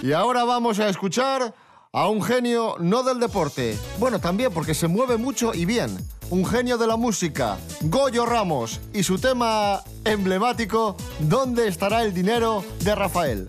Y 0.00 0.12
ahora 0.12 0.44
vamos 0.44 0.78
a 0.78 0.88
escuchar 0.88 1.52
a 1.98 2.08
un 2.08 2.22
genio 2.22 2.76
no 2.78 3.02
del 3.02 3.18
deporte. 3.18 3.76
Bueno, 3.98 4.20
también 4.20 4.52
porque 4.52 4.72
se 4.72 4.86
mueve 4.86 5.16
mucho 5.16 5.52
y 5.52 5.64
bien. 5.64 5.98
Un 6.30 6.46
genio 6.46 6.78
de 6.78 6.86
la 6.86 6.96
música, 6.96 7.58
Goyo 7.80 8.24
Ramos, 8.24 8.78
y 8.92 9.02
su 9.02 9.18
tema 9.18 9.82
emblemático, 10.04 10.96
¿Dónde 11.18 11.66
estará 11.66 12.04
el 12.04 12.14
dinero? 12.14 12.62
de 12.84 12.94
Rafael. 12.94 13.48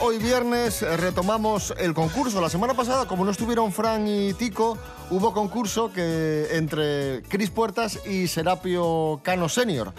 Hoy 0.00 0.18
viernes 0.18 0.82
eh, 0.82 0.96
retomamos 0.98 1.72
el 1.78 1.94
concurso. 1.94 2.40
La 2.42 2.50
semana 2.50 2.74
pasada, 2.74 3.06
como 3.06 3.24
no 3.24 3.30
estuvieron 3.30 3.72
Fran 3.72 4.06
y 4.06 4.34
Tico, 4.34 4.76
hubo 5.10 5.32
concurso 5.32 5.90
que 5.92 6.48
entre 6.52 7.22
Cris 7.28 7.48
Puertas 7.48 7.98
y 8.06 8.26
Serapio 8.28 9.20
Cano 9.22 9.48
Senior, 9.48 9.94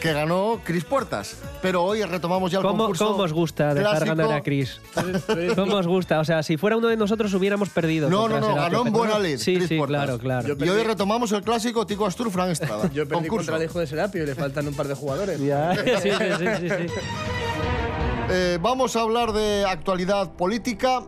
que 0.00 0.12
ganó 0.12 0.60
Cris 0.64 0.84
Puertas. 0.84 1.36
Pero 1.62 1.84
hoy 1.84 2.02
retomamos 2.02 2.50
ya 2.50 2.58
el 2.58 2.64
¿Cómo, 2.64 2.78
concurso. 2.78 3.06
cómo 3.12 3.22
os 3.22 3.32
gusta 3.32 3.72
dejar 3.72 3.98
clásico. 3.98 4.16
ganar 4.16 4.32
a 4.38 4.42
Chris? 4.42 4.80
¿Cómo 5.54 5.76
os 5.76 5.86
gusta? 5.86 6.18
O 6.18 6.24
sea, 6.24 6.42
si 6.42 6.56
fuera 6.56 6.76
uno 6.76 6.88
de 6.88 6.96
nosotros 6.96 7.32
hubiéramos 7.34 7.68
perdido. 7.68 8.10
No, 8.10 8.28
no, 8.28 8.40
no, 8.40 8.48
Serapio, 8.48 8.62
ganó 8.78 8.86
en 8.88 8.92
buena 8.92 9.18
lid, 9.20 9.38
Sí, 9.38 9.54
Chris 9.56 9.68
sí, 9.68 9.78
Puertas. 9.78 10.18
claro, 10.18 10.18
claro. 10.18 10.56
Y 10.64 10.68
hoy 10.68 10.82
retomamos 10.82 11.30
el 11.30 11.42
clásico 11.42 11.86
Tico 11.86 12.04
Astur, 12.06 12.30
Fran 12.32 12.50
Estrada. 12.50 12.90
Yo 12.92 13.06
perdí 13.06 13.28
concurso. 13.28 13.36
contra 13.52 13.56
el 13.58 13.70
hijo 13.70 13.78
de 13.78 13.86
Serapio 13.86 14.24
y 14.24 14.26
le 14.26 14.34
faltan 14.34 14.66
un 14.66 14.74
par 14.74 14.88
de 14.88 14.94
jugadores. 14.94 15.40
Ya, 15.40 15.72
sí, 16.02 16.10
sí, 16.10 16.10
sí, 16.10 16.46
sí, 16.60 16.68
sí. 16.68 16.94
Eh, 18.36 18.58
vamos 18.60 18.96
a 18.96 19.02
hablar 19.02 19.32
de 19.32 19.64
actualidad 19.64 20.32
política. 20.32 21.04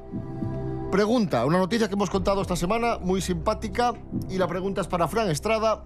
Pregunta, 0.92 1.44
una 1.44 1.58
noticia 1.58 1.88
que 1.88 1.94
hemos 1.94 2.08
contado 2.08 2.40
esta 2.40 2.54
semana, 2.54 2.98
muy 3.00 3.20
simpática, 3.20 3.94
y 4.30 4.38
la 4.38 4.46
pregunta 4.46 4.80
es 4.80 4.86
para 4.86 5.08
Fran 5.08 5.28
Estrada. 5.28 5.82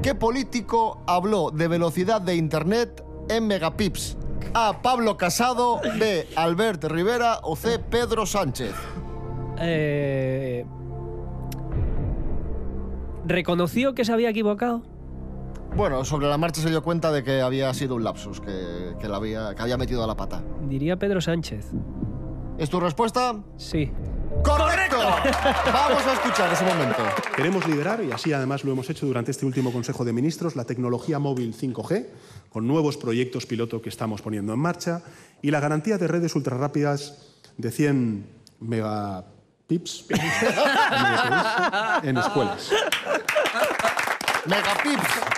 ¿Qué 0.00 0.14
político 0.14 1.02
habló 1.08 1.50
de 1.50 1.66
velocidad 1.66 2.20
de 2.20 2.36
Internet 2.36 3.04
en 3.28 3.48
megapips? 3.48 4.16
A. 4.54 4.80
Pablo 4.80 5.16
Casado, 5.16 5.80
B. 5.98 6.28
Albert 6.36 6.84
Rivera 6.84 7.40
o 7.42 7.56
C. 7.56 7.80
Pedro 7.80 8.24
Sánchez. 8.24 8.74
Eh, 9.58 10.64
¿Reconoció 13.24 13.96
que 13.96 14.04
se 14.04 14.12
había 14.12 14.30
equivocado? 14.30 14.82
Bueno, 15.76 16.04
sobre 16.06 16.26
la 16.26 16.38
marcha 16.38 16.62
se 16.62 16.70
dio 16.70 16.82
cuenta 16.82 17.12
de 17.12 17.22
que 17.22 17.42
había 17.42 17.72
sido 17.74 17.96
un 17.96 18.04
lapsus, 18.04 18.40
que, 18.40 18.94
que, 18.98 19.08
la 19.08 19.18
había, 19.18 19.54
que 19.54 19.60
había 19.60 19.76
metido 19.76 20.02
a 20.02 20.06
la 20.06 20.16
pata. 20.16 20.42
Diría 20.62 20.98
Pedro 20.98 21.20
Sánchez. 21.20 21.66
¿Es 22.56 22.70
tu 22.70 22.80
respuesta? 22.80 23.36
Sí. 23.58 23.92
¡Correcto! 24.42 24.96
Vamos 24.98 26.06
a 26.06 26.14
escuchar 26.14 26.50
ese 26.50 26.64
momento. 26.64 27.02
Queremos 27.34 27.68
liderar, 27.68 28.02
y 28.02 28.10
así 28.10 28.32
además 28.32 28.64
lo 28.64 28.72
hemos 28.72 28.88
hecho 28.88 29.04
durante 29.04 29.32
este 29.32 29.44
último 29.44 29.70
Consejo 29.70 30.02
de 30.06 30.14
Ministros, 30.14 30.56
la 30.56 30.64
tecnología 30.64 31.18
móvil 31.18 31.54
5G, 31.54 32.06
con 32.48 32.66
nuevos 32.66 32.96
proyectos 32.96 33.44
piloto 33.44 33.82
que 33.82 33.90
estamos 33.90 34.22
poniendo 34.22 34.54
en 34.54 34.58
marcha, 34.58 35.02
y 35.42 35.50
la 35.50 35.60
garantía 35.60 35.98
de 35.98 36.08
redes 36.08 36.34
ultrarrápidas 36.34 37.34
de 37.58 37.70
100 37.70 38.26
megapips 38.60 40.06
en 42.02 42.16
escuelas. 42.16 42.70
Megapips. 44.46 45.35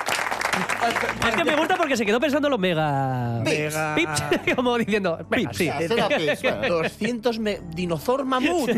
Es 1.29 1.35
que 1.35 1.45
me 1.45 1.57
gusta 1.57 1.77
porque 1.77 1.97
se 1.97 2.05
quedó 2.07 2.21
pensando 2.21 2.49
en 2.49 2.51
los 2.53 2.61
mega... 2.61 3.41
Mega- 3.45 3.95
Pips. 3.97 4.55
Como 4.57 4.77
diciendo... 4.79 5.19
Venga, 5.29 5.53
sí. 5.53 5.71
Será 5.87 6.09
pips, 6.09 6.43
bueno. 6.61 6.75
200 6.83 7.39
me... 7.39 7.61
dinosaur 7.75 8.25
mamut. 8.25 8.71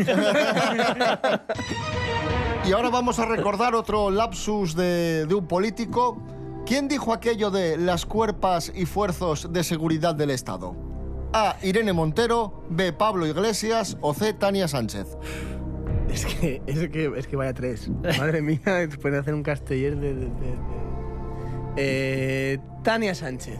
Y 2.67 2.73
ahora 2.73 2.89
vamos 2.89 3.17
a 3.19 3.25
recordar 3.25 3.73
otro 3.75 4.11
lapsus 4.11 4.75
de, 4.75 5.25
de 5.25 5.33
un 5.35 5.47
político. 5.47 6.21
¿Quién 6.65 6.87
dijo 6.87 7.11
aquello 7.13 7.49
de 7.49 7.77
las 7.77 8.05
cuerpas 8.05 8.71
y 8.75 8.85
fuerzos 8.85 9.51
de 9.51 9.63
seguridad 9.63 10.13
del 10.15 10.29
Estado? 10.29 10.75
A. 11.33 11.55
Irene 11.63 11.91
Montero, 11.93 12.63
B. 12.69 12.93
Pablo 12.93 13.25
Iglesias 13.25 13.97
o 14.01 14.13
C. 14.13 14.33
Tania 14.33 14.67
Sánchez. 14.67 15.07
es, 16.09 16.25
que, 16.25 16.61
es, 16.67 16.89
que, 16.89 17.11
es 17.17 17.27
que 17.27 17.35
vaya 17.35 17.53
tres. 17.53 17.89
Madre 18.19 18.41
mía, 18.41 18.59
pueden 19.01 19.19
hacer 19.19 19.33
un 19.33 19.43
casteller 19.43 19.95
de... 19.97 20.13
de- 20.13 20.25
de- 20.25 20.29
de- 20.29 20.90
Eh, 21.77 22.59
Tania 22.83 23.15
Sánchez. 23.15 23.59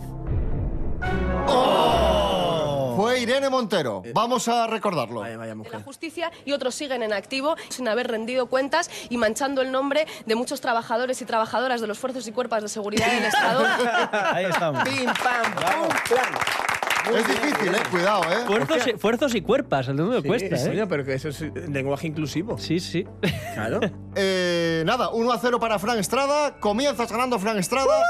Fue 2.96 3.20
Irene 3.20 3.50
Montero. 3.50 4.03
Vamos 4.13 4.48
a 4.48 4.68
recordarlo. 4.68 5.22
Vaya, 5.22 5.38
vaya 5.38 5.56
de 5.56 5.70
la 5.70 5.82
justicia 5.82 6.32
y 6.46 6.51
otros 6.51 6.75
siguen 6.75 7.03
en 7.03 7.13
activo 7.13 7.56
sin 7.70 7.88
haber 7.88 8.08
rendido 8.08 8.48
cuentas 8.48 8.89
y 9.10 9.18
manchando 9.18 9.62
el 9.62 9.72
nombre 9.72 10.06
de 10.25 10.36
muchos 10.36 10.62
trabajadores 10.62 11.22
y 11.22 11.25
trabajadoras 11.25 11.82
de 11.82 11.88
los 11.88 11.98
fuerzos 11.98 12.27
y 12.27 12.32
cuerpos 12.32 12.62
de 12.62 12.70
seguridad 12.70 13.12
del 13.12 13.25
Estado. 13.25 13.65
Ahí 14.34 14.46
estamos. 14.46 14.84
Pim, 14.84 15.06
pam, 15.06 15.56
pum, 15.56 15.89
plan. 16.08 16.61
Es 17.10 17.27
difícil, 17.27 17.74
eh. 17.74 17.79
Cuidado, 17.89 18.24
eh. 18.24 18.46
Fuerzos, 18.46 18.88
y, 18.88 18.93
fuerzos 18.93 19.36
y 19.36 19.41
cuerpas, 19.41 19.88
el 19.88 19.98
Sí, 19.98 20.27
cuesta, 20.27 20.55
¿eh? 20.55 20.70
coño, 20.70 20.88
pero 20.88 21.03
que 21.03 21.13
eso 21.13 21.29
es 21.29 21.41
lenguaje 21.70 22.08
inclusivo. 22.08 22.58
Sí, 22.58 22.79
sí. 22.79 23.05
Claro. 23.53 23.79
Eh, 24.13 24.84
nada, 24.86 25.10
1 25.10 25.31
a 25.31 25.38
0 25.39 25.58
para 25.62 25.79
Fran 25.79 25.98
Estrada. 25.98 26.60
Comienzas 26.60 27.10
ganando 27.10 27.39
Fran 27.39 27.58
Estrada. 27.58 28.03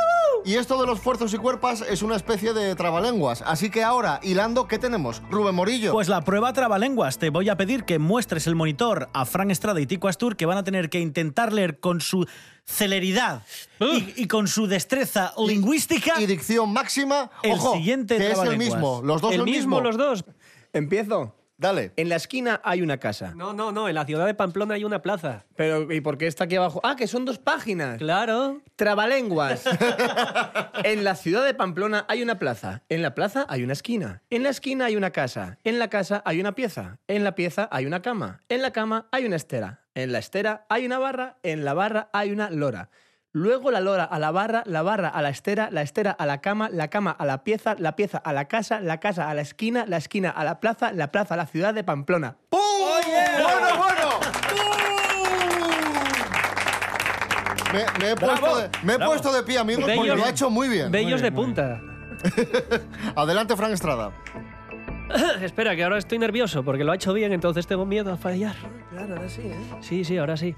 Y 0.43 0.55
esto 0.55 0.79
de 0.81 0.87
los 0.87 0.99
fuerzos 0.99 1.33
y 1.33 1.37
cuerpas 1.37 1.81
es 1.81 2.01
una 2.01 2.15
especie 2.15 2.53
de 2.53 2.73
trabalenguas. 2.75 3.43
Así 3.45 3.69
que 3.69 3.83
ahora, 3.83 4.19
hilando, 4.23 4.67
¿qué 4.67 4.79
tenemos? 4.79 5.21
Rubén 5.29 5.53
Morillo. 5.53 5.91
Pues 5.91 6.07
la 6.07 6.21
prueba 6.21 6.51
trabalenguas. 6.51 7.19
Te 7.19 7.29
voy 7.29 7.49
a 7.49 7.57
pedir 7.57 7.83
que 7.83 7.99
muestres 7.99 8.47
el 8.47 8.55
monitor 8.55 9.09
a 9.13 9.25
Fran 9.25 9.51
Estrada 9.51 9.79
y 9.79 9.85
Tico 9.85 10.07
Astur, 10.07 10.35
que 10.35 10.47
van 10.47 10.57
a 10.57 10.63
tener 10.63 10.89
que 10.89 10.99
intentar 10.99 11.53
leer 11.53 11.79
con 11.79 12.01
su 12.01 12.25
celeridad 12.65 13.43
y, 13.79 14.13
y 14.23 14.27
con 14.27 14.47
su 14.47 14.65
destreza 14.65 15.33
lingüística. 15.37 16.19
y 16.19 16.25
dicción 16.25 16.73
máxima. 16.73 17.29
El 17.43 17.53
Ojo, 17.53 17.73
siguiente 17.73 18.17
que 18.17 18.31
es 18.31 18.39
el 18.39 18.57
mismo. 18.57 19.01
Los 19.03 19.21
dos 19.21 19.33
el 19.33 19.41
el 19.41 19.45
mismo, 19.45 19.79
los 19.79 19.97
dos. 19.97 20.25
Empiezo. 20.73 21.35
Dale. 21.61 21.91
En 21.95 22.09
la 22.09 22.15
esquina 22.15 22.59
hay 22.63 22.81
una 22.81 22.97
casa. 22.97 23.35
No, 23.35 23.53
no, 23.53 23.71
no. 23.71 23.87
En 23.87 23.93
la 23.93 24.03
ciudad 24.03 24.25
de 24.25 24.33
Pamplona 24.33 24.73
hay 24.73 24.83
una 24.83 25.03
plaza. 25.03 25.45
Pero, 25.55 25.91
¿y 25.91 26.01
por 26.01 26.17
qué 26.17 26.25
está 26.25 26.45
aquí 26.45 26.55
abajo? 26.55 26.81
Ah, 26.83 26.95
que 26.95 27.05
son 27.05 27.23
dos 27.23 27.37
páginas. 27.37 27.99
Claro. 27.99 28.61
Trabalenguas. 28.75 29.65
en 30.83 31.03
la 31.03 31.13
ciudad 31.13 31.45
de 31.45 31.53
Pamplona 31.53 32.03
hay 32.07 32.23
una 32.23 32.39
plaza. 32.39 32.81
En 32.89 33.03
la 33.03 33.13
plaza 33.13 33.45
hay 33.47 33.61
una 33.61 33.73
esquina. 33.73 34.23
En 34.31 34.41
la 34.41 34.49
esquina 34.49 34.85
hay 34.85 34.95
una 34.95 35.11
casa. 35.11 35.59
En 35.63 35.77
la 35.77 35.87
casa 35.87 36.23
hay 36.25 36.39
una 36.39 36.55
pieza. 36.55 36.97
En 37.07 37.23
la 37.23 37.35
pieza 37.35 37.69
hay 37.71 37.85
una 37.85 38.01
cama. 38.01 38.39
En 38.49 38.63
la 38.63 38.71
cama 38.71 39.07
hay 39.11 39.25
una 39.25 39.35
estera. 39.35 39.81
En 39.93 40.11
la 40.11 40.17
estera 40.17 40.65
hay 40.67 40.87
una 40.87 40.97
barra. 40.97 41.37
En 41.43 41.63
la 41.63 41.75
barra 41.75 42.09
hay 42.11 42.31
una 42.31 42.49
lora. 42.49 42.89
Luego 43.33 43.71
la 43.71 43.79
lora 43.79 44.03
a 44.03 44.19
la 44.19 44.31
barra, 44.31 44.61
la 44.65 44.81
barra 44.81 45.07
a 45.07 45.21
la 45.21 45.29
estera, 45.29 45.69
la 45.71 45.81
estera 45.81 46.11
a 46.11 46.25
la 46.25 46.41
cama, 46.41 46.67
la 46.69 46.89
cama 46.89 47.11
a 47.11 47.25
la 47.25 47.45
pieza, 47.45 47.75
la 47.79 47.95
pieza 47.95 48.17
a 48.17 48.33
la 48.33 48.49
casa, 48.49 48.81
la 48.81 48.99
casa 48.99 49.29
a 49.29 49.33
la 49.33 49.39
esquina, 49.41 49.85
la 49.87 49.95
esquina 49.97 50.29
a 50.31 50.43
la 50.43 50.59
plaza, 50.59 50.91
la 50.91 51.11
plaza 51.13 51.35
a 51.35 51.37
la 51.37 51.45
ciudad 51.45 51.73
de 51.73 51.85
Pamplona. 51.85 52.35
¡Pum! 52.49 52.59
¡Bueno, 53.41 53.77
bueno! 53.77 54.09
Me, 57.73 57.85
me 58.05 58.11
he, 58.11 58.15
puesto 58.17 58.57
de, 58.57 58.69
me 58.83 58.93
he 58.95 58.99
puesto 58.99 59.31
de 59.31 59.43
pie, 59.43 59.57
amigos, 59.59 59.85
porque 59.85 59.97
Bellos- 59.97 60.17
lo 60.17 60.25
ha 60.25 60.29
hecho 60.29 60.49
muy 60.49 60.67
bien. 60.67 60.91
Bellos 60.91 61.21
bien, 61.21 61.33
de 61.33 61.41
punta. 61.41 61.81
Adelante, 63.15 63.55
Fran 63.55 63.71
Estrada. 63.71 64.11
Espera, 65.41 65.73
que 65.77 65.85
ahora 65.85 65.97
estoy 65.99 66.19
nervioso 66.19 66.65
porque 66.65 66.83
lo 66.83 66.91
ha 66.91 66.95
hecho 66.95 67.13
bien, 67.13 67.31
entonces 67.31 67.65
tengo 67.65 67.85
miedo 67.85 68.11
a 68.11 68.17
fallar. 68.17 68.57
Claro, 68.89 69.15
ahora 69.15 69.29
sí, 69.29 69.41
¿eh? 69.45 69.55
Sí, 69.79 70.03
sí, 70.03 70.17
ahora 70.17 70.35
sí. 70.35 70.53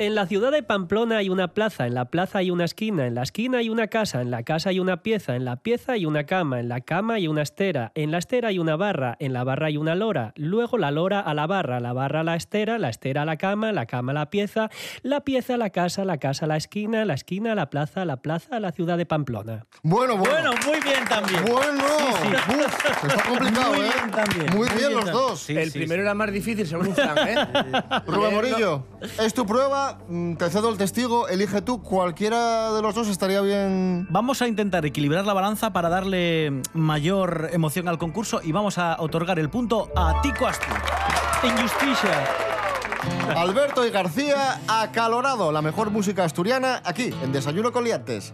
En 0.00 0.14
la 0.14 0.26
ciudad 0.26 0.50
de 0.50 0.62
Pamplona 0.62 1.18
hay 1.18 1.28
una 1.28 1.48
plaza, 1.48 1.86
en 1.86 1.92
la 1.92 2.06
plaza 2.06 2.38
hay 2.38 2.50
una 2.50 2.64
esquina, 2.64 3.06
en 3.06 3.14
la 3.14 3.22
esquina 3.22 3.58
hay 3.58 3.68
una 3.68 3.88
casa, 3.88 4.22
en 4.22 4.30
la 4.30 4.44
casa 4.44 4.70
hay 4.70 4.80
una 4.80 5.02
pieza, 5.02 5.36
en 5.36 5.44
la 5.44 5.56
pieza 5.56 5.92
hay 5.92 6.06
una 6.06 6.24
cama, 6.24 6.58
en 6.58 6.70
la 6.70 6.80
cama 6.80 7.16
hay 7.16 7.28
una 7.28 7.42
estera, 7.42 7.92
en 7.94 8.10
la 8.10 8.16
estera 8.16 8.48
hay 8.48 8.58
una 8.58 8.76
barra, 8.76 9.18
en 9.20 9.34
la 9.34 9.44
barra 9.44 9.66
hay 9.66 9.76
una 9.76 9.94
lora, 9.94 10.32
luego 10.36 10.78
la 10.78 10.90
lora 10.90 11.20
a 11.20 11.34
la 11.34 11.46
barra, 11.46 11.80
la 11.80 11.92
barra 11.92 12.20
a 12.20 12.24
la 12.24 12.34
estera, 12.34 12.78
la 12.78 12.88
estera 12.88 13.20
a 13.20 13.24
la 13.26 13.36
cama, 13.36 13.72
la 13.72 13.84
cama 13.84 14.12
a 14.12 14.14
la 14.14 14.30
pieza, 14.30 14.70
la 15.02 15.20
pieza 15.20 15.56
a 15.56 15.58
la 15.58 15.68
casa, 15.68 16.06
la 16.06 16.16
casa 16.16 16.46
a 16.46 16.48
la 16.48 16.56
esquina, 16.56 17.04
la 17.04 17.12
esquina 17.12 17.52
a 17.52 17.54
la 17.54 17.68
plaza, 17.68 18.06
la 18.06 18.16
plaza 18.16 18.56
a 18.56 18.60
la 18.60 18.72
ciudad 18.72 18.96
de 18.96 19.04
Pamplona. 19.04 19.66
Bueno, 19.82 20.16
bueno. 20.16 20.34
Bueno, 20.34 20.52
muy 20.64 20.80
bien 20.80 21.04
también. 21.10 21.44
Bueno. 21.44 21.84
Uf, 22.48 22.86
está 23.04 23.22
complicado, 23.28 23.74
Muy 23.74 23.84
¿eh? 23.84 23.90
bien 23.94 24.10
también. 24.10 24.56
Muy 24.56 24.68
bien 24.70 24.94
los 24.94 25.04
también. 25.04 25.12
dos. 25.12 25.40
Sí, 25.40 25.54
el 25.58 25.70
sí, 25.70 25.78
primero 25.78 26.00
sí. 26.00 26.06
era 26.06 26.14
más 26.14 26.32
difícil, 26.32 26.66
según 26.66 26.86
¿eh? 26.86 26.94
Rubén 28.06 28.32
Morillo, 28.34 28.86
es 29.18 29.34
tu 29.34 29.44
prueba. 29.44 29.89
Mm, 30.08 30.34
Te 30.34 30.50
cedo 30.50 30.70
el 30.70 30.78
testigo. 30.78 31.28
Elige 31.28 31.62
tú. 31.62 31.82
Cualquiera 31.82 32.72
de 32.72 32.82
los 32.82 32.94
dos 32.94 33.08
estaría 33.08 33.40
bien. 33.40 34.06
Vamos 34.10 34.42
a 34.42 34.48
intentar 34.48 34.86
equilibrar 34.86 35.26
la 35.26 35.32
balanza 35.32 35.72
para 35.72 35.88
darle 35.88 36.62
mayor 36.74 37.50
emoción 37.52 37.88
al 37.88 37.98
concurso 37.98 38.40
y 38.42 38.52
vamos 38.52 38.78
a 38.78 38.96
otorgar 39.00 39.38
el 39.38 39.50
punto 39.50 39.88
a 39.96 40.20
Tico 40.22 40.46
Astur. 40.46 40.74
Injusticia. 41.42 42.26
Alberto 43.36 43.86
y 43.86 43.90
García, 43.90 44.60
acalorado. 44.68 45.52
La 45.52 45.62
mejor 45.62 45.90
música 45.90 46.24
asturiana 46.24 46.82
aquí, 46.84 47.14
en 47.22 47.32
Desayuno 47.32 47.72
con 47.72 47.84
Liantes. 47.84 48.32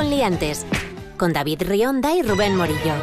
Con 0.00 0.08
liantes. 0.08 0.64
Con 1.18 1.34
David 1.34 1.60
Rionda 1.66 2.14
y 2.14 2.22
Rubén 2.22 2.56
Morillo. 2.56 2.94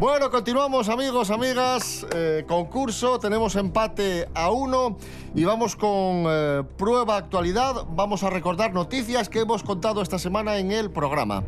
Bueno, 0.00 0.30
continuamos 0.30 0.88
amigos, 0.88 1.30
amigas. 1.30 2.04
Eh, 2.12 2.44
concurso, 2.48 3.20
tenemos 3.20 3.54
empate 3.54 4.28
a 4.34 4.50
uno 4.50 4.96
y 5.32 5.44
vamos 5.44 5.76
con 5.76 6.24
eh, 6.26 6.64
prueba 6.76 7.16
actualidad. 7.16 7.86
Vamos 7.90 8.24
a 8.24 8.30
recordar 8.30 8.74
noticias 8.74 9.28
que 9.28 9.42
hemos 9.42 9.62
contado 9.62 10.02
esta 10.02 10.18
semana 10.18 10.56
en 10.58 10.72
el 10.72 10.90
programa. 10.90 11.44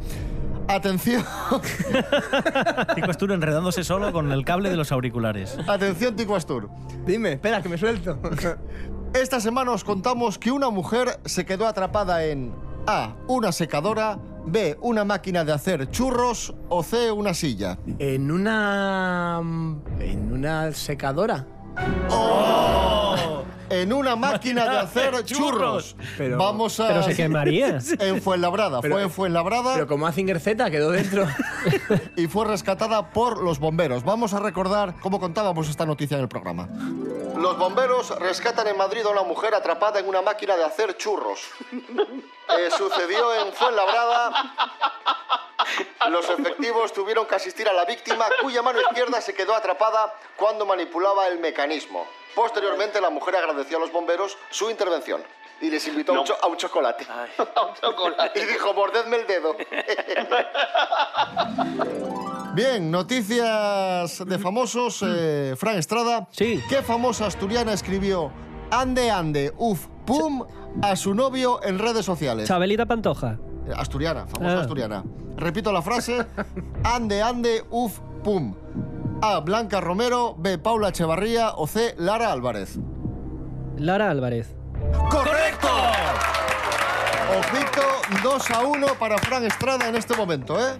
Atención, 0.68 1.24
Tico 2.94 3.10
Astur 3.10 3.32
enredándose 3.32 3.82
solo 3.82 4.12
con 4.12 4.30
el 4.30 4.44
cable 4.44 4.70
de 4.70 4.76
los 4.76 4.92
auriculares. 4.92 5.58
atención 5.66 6.14
Tico 6.14 6.36
Astur. 6.36 6.70
Dime, 7.04 7.32
espera, 7.32 7.60
que 7.60 7.68
me 7.68 7.76
suelto. 7.76 8.20
Esta 9.14 9.40
semana 9.40 9.72
os 9.72 9.82
contamos 9.82 10.38
que 10.38 10.52
una 10.52 10.70
mujer 10.70 11.18
se 11.24 11.44
quedó 11.44 11.66
atrapada 11.66 12.24
en 12.24 12.52
A, 12.86 13.16
una 13.26 13.50
secadora, 13.50 14.16
B, 14.46 14.76
una 14.80 15.04
máquina 15.04 15.44
de 15.44 15.52
hacer 15.52 15.90
churros 15.90 16.54
o 16.68 16.82
C, 16.84 17.10
una 17.10 17.34
silla. 17.34 17.78
en 17.98 18.30
una. 18.30 19.40
En 19.98 20.32
una 20.32 20.70
secadora. 20.72 21.46
En 23.70 23.92
una 23.92 24.16
máquina 24.16 24.68
de 24.68 24.78
hacer 24.78 25.24
churros. 25.24 25.96
Pero- 26.16 26.38
Vamos 26.38 26.78
a... 26.80 26.88
Pero 26.88 27.02
se 27.02 27.16
quemaría. 27.16 27.78
En 27.98 28.22
Fuenlabrada, 28.22 28.80
Pero- 28.80 28.94
fue 28.94 29.02
en 29.02 29.10
Fuenlabrada 29.10 29.74
Pero 29.74 29.86
como 29.86 30.04
Mazinger 30.06 30.40
Z 30.40 30.70
quedó 30.70 30.90
dentro. 30.90 31.26
y 32.16 32.26
fue 32.28 32.44
rescatada 32.46 33.10
por 33.10 33.42
los 33.42 33.58
bomberos. 33.58 34.04
Vamos 34.04 34.34
a 34.34 34.40
recordar 34.40 34.94
cómo 35.00 35.18
contábamos 35.20 35.68
esta 35.68 35.86
noticia 35.86 36.16
en 36.16 36.22
el 36.22 36.28
programa. 36.28 36.68
Los 37.36 37.58
bomberos 37.58 38.10
rescatan 38.18 38.66
en 38.68 38.76
Madrid 38.76 39.04
a 39.04 39.10
una 39.10 39.22
mujer 39.22 39.54
atrapada 39.54 39.98
en 40.00 40.08
una 40.08 40.22
máquina 40.22 40.56
de 40.56 40.64
hacer 40.64 40.96
churros. 40.96 41.40
Eh, 41.72 42.70
sucedió 42.76 43.34
en 43.46 43.52
Fuenlabrada. 43.52 44.32
Los 46.10 46.28
efectivos 46.30 46.92
tuvieron 46.92 47.26
que 47.26 47.34
asistir 47.34 47.68
a 47.68 47.72
la 47.72 47.84
víctima, 47.84 48.26
cuya 48.40 48.62
mano 48.62 48.80
izquierda 48.80 49.20
se 49.20 49.34
quedó 49.34 49.54
atrapada 49.54 50.14
cuando 50.36 50.64
manipulaba 50.64 51.26
el 51.28 51.38
mecanismo. 51.40 52.06
Posteriormente, 52.36 53.00
la 53.00 53.10
mujer 53.10 53.34
agradeció 53.36 53.78
a 53.78 53.80
los 53.80 53.90
bomberos 53.90 54.36
su 54.50 54.70
intervención 54.70 55.22
y 55.60 55.70
les 55.70 55.88
invitó 55.88 56.14
a 56.14 56.20
un 56.20 56.26
cho- 56.26 56.36
a 56.42 56.46
un 56.46 56.56
chocolate. 56.58 57.04
Y 58.34 58.40
dijo, 58.44 58.74
mordedme 58.74 59.16
el 59.16 59.26
dedo. 59.26 59.56
Bien, 62.54 62.90
noticias 62.90 64.24
de 64.26 64.38
famosos. 64.38 65.02
eh, 65.06 65.54
Fran 65.56 65.76
Estrada. 65.78 66.28
Sí. 66.30 66.62
¿Qué 66.68 66.82
famosa 66.82 67.26
asturiana 67.26 67.72
escribió 67.72 68.30
Ande, 68.70 69.10
ande, 69.10 69.52
uf, 69.58 69.86
pum 70.06 70.44
a 70.82 70.96
su 70.96 71.14
novio 71.14 71.60
en 71.62 71.78
redes 71.78 72.04
sociales? 72.04 72.48
Chabelita 72.48 72.86
Pantoja. 72.86 73.38
Asturiana, 73.76 74.26
famosa 74.26 74.58
Ah. 74.58 74.60
asturiana. 74.60 75.04
Repito 75.36 75.70
la 75.72 75.82
frase. 75.82 76.24
Ande, 76.84 77.20
ande, 77.22 77.64
uf, 77.70 77.98
pum. 78.24 78.54
A. 79.22 79.40
Blanca 79.40 79.80
Romero. 79.80 80.34
B. 80.38 80.58
Paula 80.58 80.88
Echevarría. 80.90 81.52
O 81.56 81.66
C. 81.66 81.94
Lara 81.98 82.32
Álvarez. 82.32 82.78
Lara 83.78 84.10
Álvarez. 84.10 84.54
¡Correcto! 85.10 85.68
Ojito, 87.38 87.82
2 88.22 88.50
a 88.52 88.60
1 88.62 88.86
para 88.98 89.18
Fran 89.18 89.44
Estrada 89.44 89.88
en 89.88 89.96
este 89.96 90.16
momento, 90.16 90.58
¿eh? 90.58 90.78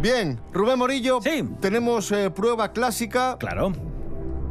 Bien, 0.00 0.38
Rubén 0.52 0.78
Morillo, 0.78 1.20
Sí. 1.22 1.42
tenemos 1.60 2.12
eh, 2.12 2.30
prueba 2.30 2.72
clásica, 2.72 3.36
Claro. 3.38 3.72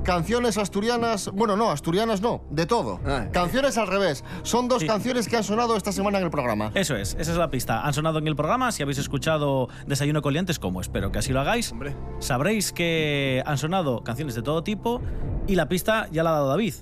Canciones 0.06 0.58
asturianas, 0.58 1.30
bueno, 1.34 1.58
no, 1.58 1.72
asturianas 1.72 2.22
no, 2.22 2.44
de 2.50 2.66
todo. 2.66 3.00
Ah. 3.06 3.26
Canciones 3.34 3.78
al 3.78 3.88
revés. 3.88 4.24
Son 4.44 4.68
dos 4.70 4.82
Sí. 4.82 4.88
canciones 4.88 5.28
que 5.28 5.36
han 5.36 5.44
sonado 5.44 5.76
esta 5.76 5.92
semana 5.92 6.20
en 6.20 6.24
el 6.26 6.30
programa. 6.32 6.72
Eso 6.76 6.96
es, 6.96 7.16
esa 7.20 7.32
es 7.32 7.38
la 7.38 7.50
pista. 7.50 7.82
Han 7.82 7.94
sonado 7.94 8.20
en 8.20 8.28
el 8.28 8.36
programa. 8.36 8.72
Si 8.72 8.84
habéis 8.84 9.00
escuchado 9.00 9.68
Desayuno 9.88 10.22
con 10.22 10.32
Liantes, 10.34 10.60
como 10.60 10.80
espero 10.80 11.12
que 11.12 11.20
así 11.20 11.34
lo 11.34 11.42
hagáis, 11.42 11.72
Hombre. 11.72 11.96
sabréis 12.20 12.72
que 12.72 13.44
han 13.46 13.58
sonado 13.58 14.04
canciones 14.04 14.36
de 14.36 14.42
todo 14.44 14.64
tipo 14.64 15.02
y 15.48 15.56
la 15.56 15.68
pista 15.68 16.08
ya 16.12 16.24
la 16.24 16.30
ha 16.30 16.34
dado 16.34 16.50
David. 16.50 16.76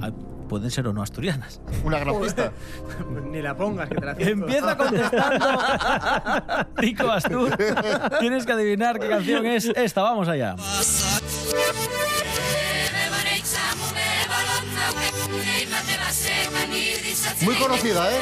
Ah, 0.00 0.10
Pueden 0.48 0.70
ser 0.70 0.86
o 0.86 0.92
no 0.92 1.02
asturianas. 1.02 1.60
Una 1.84 1.98
gran 1.98 2.20
pista. 2.20 2.52
Ni 3.32 3.42
la 3.42 3.56
pongas, 3.56 3.88
que 3.88 3.96
te 3.96 4.06
la. 4.06 4.12
Empieza 4.12 4.76
contestando. 4.76 5.46
Tico 6.80 7.10
Astur. 7.10 7.50
Tienes 8.20 8.46
que 8.46 8.52
adivinar 8.52 9.00
qué 9.00 9.08
canción 9.08 9.44
es 9.44 9.64
esta. 9.74 10.02
Vamos 10.02 10.28
allá. 10.28 10.54
Muy 17.42 17.54
conocida, 17.56 18.10
¿eh? 18.10 18.20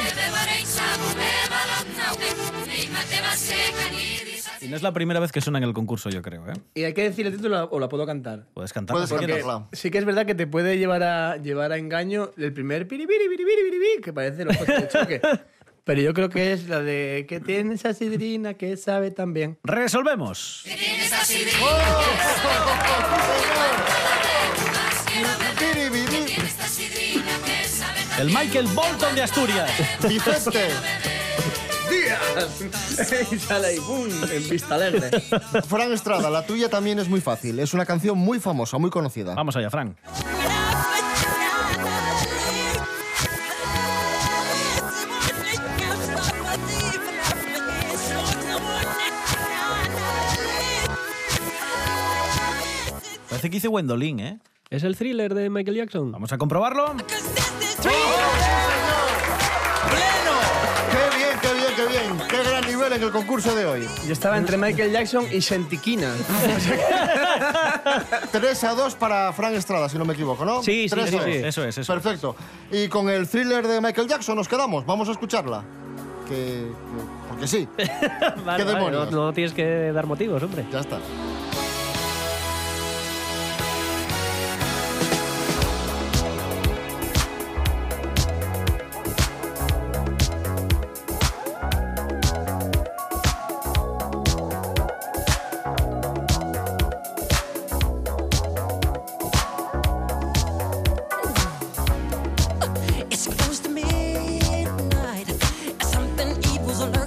Y 4.61 4.69
no 4.69 4.77
es 4.77 4.83
la 4.83 4.93
primera 4.93 5.21
vez 5.21 5.31
que 5.31 5.40
suena 5.40 5.59
en 5.59 5.64
el 5.64 5.75
concurso, 5.75 6.09
yo 6.09 6.23
creo. 6.23 6.49
¿eh? 6.49 6.55
Y 6.75 6.85
hay 6.85 6.95
que 6.95 7.03
decir 7.03 7.27
el 7.27 7.37
título 7.37 7.69
o 7.71 7.79
la 7.79 7.88
puedo 7.88 8.07
cantar. 8.07 8.47
Puedes 8.55 8.73
cantar. 8.73 8.95
Puedes 8.95 9.12
cantarla. 9.12 9.69
Sí 9.73 9.90
que 9.90 9.99
es 9.99 10.05
verdad 10.05 10.25
que 10.25 10.35
te 10.35 10.47
puede 10.47 10.79
llevar 10.79 11.03
a, 11.03 11.37
llevar 11.37 11.73
a 11.73 11.77
engaño 11.77 12.31
el 12.37 12.53
primer 12.53 12.88
piribiri, 12.88 13.29
piribiri, 13.29 13.62
piribiri, 13.62 14.03
que 14.03 14.12
parece 14.12 14.45
los 14.45 14.57
coches 14.57 14.81
de 14.81 14.88
choque. 14.88 15.21
Pero 15.85 16.01
yo 16.01 16.14
creo 16.14 16.31
que 16.31 16.55
es 16.55 16.67
la 16.67 16.81
de 16.81 17.27
que 17.29 17.40
tiene 17.40 17.75
esa 17.75 17.93
sidrina 17.93 18.55
que 18.55 18.79
sabe 18.79 19.11
tan 19.11 19.35
bien. 19.35 19.59
Resolvemos. 19.64 20.64
Piribiri, 25.59 26.23
El 28.18 28.29
Michael 28.29 28.66
Bolton 28.68 29.14
de 29.14 29.22
Asturias. 29.22 29.70
Vicente. 30.09 30.68
y 33.31 33.38
sale 33.38 33.66
ahí, 33.66 33.79
¡pum! 33.81 34.09
En 34.31 34.48
vista 34.48 34.77
alegre. 34.77 35.11
Fran 35.68 35.92
Estrada, 35.92 36.31
la 36.31 36.46
tuya 36.46 36.68
también 36.68 36.98
es 36.98 37.09
muy 37.09 37.20
fácil. 37.20 37.59
Es 37.59 37.74
una 37.74 37.85
canción 37.85 38.16
muy 38.16 38.40
famosa, 38.40 38.79
muy 38.79 38.90
conocida. 38.90 39.35
Vamos 39.35 39.57
allá, 39.57 39.70
Frank. 39.70 39.96
Parece 53.29 53.50
que 53.50 53.57
hice 53.59 53.68
Wendolin, 53.68 54.20
¿eh? 54.20 54.38
¿Es 54.70 54.83
el 54.83 54.96
thriller 54.96 55.35
de 55.35 55.50
Michael 55.50 55.77
Jackson? 55.77 56.11
Vamos 56.12 56.33
a 56.33 56.38
comprobarlo. 56.38 56.94
¡Qué 56.96 57.05
bien, 61.16 61.38
qué 61.40 61.53
bien, 61.55 61.66
qué 61.77 61.87
bien! 61.87 62.18
¡Qué 62.29 62.42
gran 62.50 62.66
nivel 62.66 62.92
en 62.94 63.03
el 63.03 63.11
concurso 63.11 63.55
de 63.55 63.66
hoy! 63.66 63.87
Yo 64.07 64.12
estaba 64.12 64.37
entre 64.38 64.57
Michael 64.57 64.90
Jackson 64.92 65.27
y 65.31 65.40
Sentiquina. 65.40 66.12
3 68.33 68.64
a 68.64 68.74
2 68.74 68.94
para 68.96 69.33
Fran 69.33 69.55
Estrada, 69.55 69.88
si 69.88 69.96
no 69.98 70.05
me 70.05 70.14
equivoco, 70.14 70.44
¿no? 70.44 70.62
Sí, 70.62 70.88
sí, 70.88 70.94
3 70.94 71.11
sí, 71.11 71.16
a 71.16 71.22
sí. 71.24 71.38
2. 71.38 71.48
Eso 71.48 71.62
es, 71.64 71.79
eso. 71.79 71.81
es. 71.81 71.87
Perfecto. 71.87 72.35
Y 72.72 72.88
con 72.88 73.09
el 73.11 73.29
thriller 73.29 73.66
de 73.66 73.81
Michael 73.81 74.09
Jackson 74.09 74.37
nos 74.37 74.48
quedamos. 74.48 74.85
Vamos 74.87 75.09
a 75.09 75.12
escucharla. 75.12 75.62
Que. 76.29 76.35
que- 76.35 76.72
porque 77.29 77.46
sí. 77.46 77.68
Vale, 77.77 77.87
¿Qué 77.87 78.40
vale, 78.44 78.64
demonios? 78.64 79.11
no, 79.11 79.27
no 79.27 79.33
tienes 79.33 79.53
que 79.53 79.92
dar 79.92 80.07
motivos, 80.07 80.42
hombre. 80.42 80.64
Ya 80.72 80.81
está. 80.81 80.98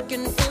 looking 0.09 0.31
for 0.31 0.46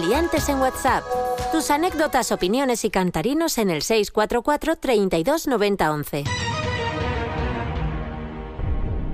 liantes 0.00 0.48
en 0.48 0.58
WhatsApp. 0.58 1.04
Tus 1.52 1.70
anécdotas, 1.70 2.32
opiniones 2.32 2.84
y 2.84 2.90
cantarinos 2.90 3.58
en 3.58 3.70
el 3.70 3.82
644 3.82 4.76
32 4.76 5.46
90 5.46 5.92
11. 5.92 6.24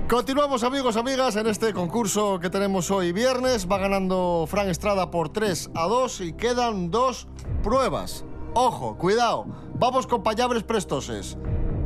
Continuamos 0.07 0.63
amigos, 0.63 0.95
amigas, 0.95 1.35
en 1.35 1.47
este 1.47 1.73
concurso 1.73 2.39
que 2.39 2.49
tenemos 2.49 2.89
hoy 2.91 3.11
viernes. 3.11 3.67
Va 3.69 3.77
ganando 3.77 4.45
Fran 4.47 4.69
Estrada 4.69 5.11
por 5.11 5.27
3 5.27 5.71
a 5.75 5.85
2 5.87 6.21
y 6.21 6.33
quedan 6.33 6.89
dos 6.91 7.27
pruebas. 7.61 8.23
Ojo, 8.53 8.97
cuidado. 8.97 9.45
Vamos 9.75 10.07
con 10.07 10.23
payabres 10.23 10.63
prestoses. 10.63 11.37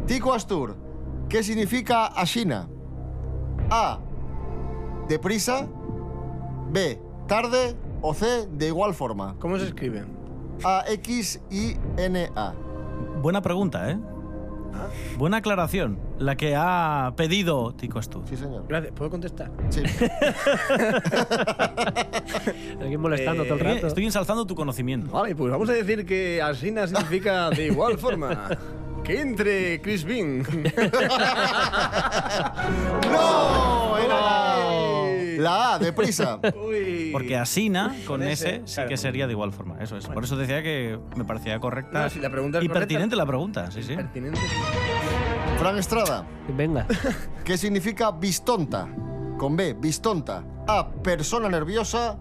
Tico 0.05 0.33
Astur, 0.33 0.77
¿qué 1.29 1.41
significa 1.41 2.05
Ashina? 2.05 2.69
A. 3.71 3.99
Deprisa. 5.07 5.67
B. 6.69 7.01
Tarde. 7.27 7.75
O 8.01 8.13
C. 8.13 8.47
De 8.51 8.67
igual 8.67 8.93
forma. 8.93 9.35
¿Cómo 9.39 9.57
se 9.59 9.65
escribe? 9.65 10.03
A. 10.63 10.83
X. 10.87 11.39
I. 11.49 11.75
N. 11.97 12.29
A. 12.35 12.53
Buena 13.21 13.41
pregunta, 13.41 13.89
¿eh? 13.91 13.97
Buena 15.17 15.37
aclaración. 15.37 15.99
La 16.17 16.35
que 16.37 16.55
ha 16.57 17.13
pedido 17.17 17.73
Tico 17.75 17.99
Astur. 17.99 18.23
Sí, 18.27 18.37
señor. 18.37 18.65
Gracias. 18.69 18.93
¿Puedo 18.93 19.11
contestar? 19.11 19.51
Sí. 19.69 19.81
Alguien 22.79 23.01
molestando 23.01 23.43
todo 23.43 23.55
el 23.55 23.59
Estoy- 23.61 23.73
rato. 23.75 23.87
Estoy 23.87 24.05
ensalzando 24.05 24.45
tu 24.45 24.55
conocimiento. 24.55 25.11
Vale, 25.11 25.35
pues 25.35 25.51
vamos 25.51 25.69
a 25.69 25.73
decir 25.73 26.05
que 26.05 26.41
Asina 26.41 26.87
significa 26.87 27.49
de 27.49 27.67
igual 27.67 27.97
forma. 27.97 28.49
Que 29.03 29.19
entre 29.19 29.81
Chris 29.81 30.03
Bean. 30.05 30.43
¡No! 33.11 33.97
Era 33.97 34.21
la, 34.21 34.55
la 35.41 35.73
A. 35.73 35.80
Deprisa. 35.80 36.39
Uy. 36.65 37.10
Porque 37.12 37.36
Asina, 37.38 37.95
con 38.08 38.23
ese, 38.23 38.56
S, 38.58 38.62
sí 38.65 38.73
claro. 38.75 38.89
que 38.89 38.97
sería 38.97 39.27
de 39.27 39.34
igual 39.34 39.51
forma. 39.51 39.77
Eso 39.82 39.97
es. 39.97 40.08
Por 40.08 40.23
eso 40.23 40.38
decía 40.38 40.62
que 40.63 40.97
me 41.15 41.25
parecía 41.25 41.60
correcta. 41.60 42.04
No, 42.04 42.10
si 42.10 42.19
la 42.19 42.30
pregunta 42.30 42.60
es 42.60 42.63
y 42.63 42.67
correcta- 42.67 42.80
pertinente 42.80 43.15
la 43.15 43.25
pregunta, 43.25 43.71
sí, 43.71 43.84
sí. 43.84 43.95
Pertinente. 43.95 44.39
Fran 45.58 45.77
Estrada. 45.77 46.25
Venga. 46.56 46.88
¿Qué 47.43 47.58
significa 47.58 48.12
bistonta? 48.12 48.88
Con 49.38 49.56
B, 49.56 49.73
bistonta. 49.73 50.43
A, 50.67 50.89
persona 50.89 51.49
nerviosa. 51.49 52.17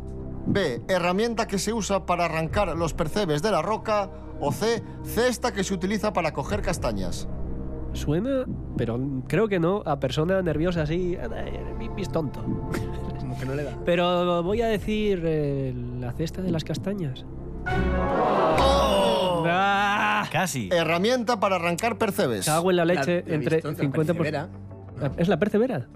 B, 0.47 0.83
herramienta 0.89 1.47
que 1.47 1.59
se 1.59 1.73
usa 1.73 2.07
para 2.07 2.25
arrancar 2.25 2.77
los 2.77 2.95
percebes 2.95 3.43
de 3.43 3.51
la 3.51 3.63
roca. 3.63 4.11
O 4.41 4.53
C, 4.53 4.83
cesta 5.05 5.53
que 5.53 5.63
se 5.63 5.75
utiliza 5.75 6.13
para 6.15 6.33
coger 6.33 6.63
castañas. 6.63 7.29
Suena, 7.93 8.45
pero 8.77 8.99
creo 9.27 9.49
que 9.49 9.59
no, 9.59 9.83
a 9.85 9.99
persona 10.01 10.41
nerviosa 10.43 10.83
así, 10.83 11.19
mis 11.97 12.09
tonto. 12.09 12.43
Como 13.31 13.41
que 13.41 13.47
no 13.47 13.55
le 13.55 13.63
da. 13.65 13.77
Pero 13.85 14.43
voy 14.43 14.61
a 14.63 14.67
decir 14.67 15.23
eh, 15.25 15.73
la 16.01 16.13
cesta 16.13 16.43
de 16.43 16.51
las 16.51 16.65
castañas. 16.65 17.25
¡Oh! 18.59 19.45
¡Ah! 19.47 20.27
Casi. 20.33 20.69
Herramienta 20.73 21.39
para 21.41 21.57
arrancar 21.57 21.97
percebes. 21.97 22.47
Cago 22.47 22.71
en 22.71 22.77
la 22.77 22.85
leche 22.85 23.23
La- 23.27 23.35
entre 23.35 23.57
bistonta, 23.57 23.83
50%. 23.83 23.93
persevera. 24.07 24.49
¿Es 25.17 25.29
la 25.29 25.39
persevera? 25.39 25.87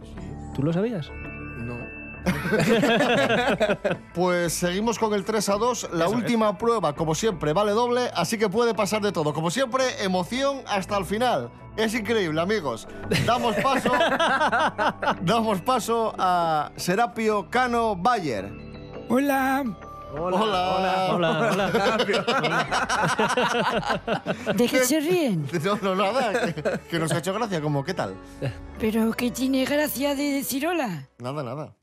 ¿Tú 0.54 0.62
lo 0.62 0.72
sabías? 0.72 1.10
No. 1.58 1.76
Pues 4.14 4.52
seguimos 4.52 4.98
con 4.98 5.12
el 5.14 5.24
3 5.24 5.48
a 5.48 5.54
2. 5.56 5.88
La 5.92 6.04
Eso 6.06 6.14
es. 6.14 6.20
última 6.20 6.56
prueba, 6.56 6.94
como 6.94 7.14
siempre, 7.14 7.52
vale 7.52 7.72
doble, 7.72 8.02
así 8.14 8.38
que 8.38 8.48
puede 8.48 8.74
pasar 8.74 9.02
de 9.02 9.10
todo. 9.12 9.34
Como 9.34 9.50
siempre, 9.50 9.84
emoción 10.02 10.58
hasta 10.68 10.96
el 10.96 11.04
final. 11.04 11.50
Es 11.76 11.94
increíble, 11.94 12.40
amigos. 12.40 12.86
Damos 13.26 13.56
paso, 13.56 13.92
damos 15.22 15.60
paso 15.62 16.14
a 16.16 16.70
Serapio 16.76 17.48
Cano 17.50 17.96
Bayer. 17.96 18.50
Hola, 19.08 19.64
Hola. 20.16 21.10
Hola, 21.12 21.40
hola. 21.50 21.70
¿de 24.54 24.68
qué 24.68 24.84
se 24.84 25.00
ríen? 25.00 25.48
No, 25.64 25.76
no, 25.82 25.94
nada, 25.96 26.52
que, 26.54 26.62
que 26.90 26.98
nos 26.98 27.10
ha 27.12 27.18
hecho 27.18 27.34
gracia, 27.34 27.60
como, 27.60 27.82
¿qué 27.84 27.94
tal? 27.94 28.14
Pero 28.78 29.12
que 29.12 29.30
tiene 29.30 29.64
gracia 29.64 30.14
de 30.14 30.22
decir 30.34 30.66
hola. 30.66 31.08
Nada, 31.18 31.42
nada. 31.42 31.74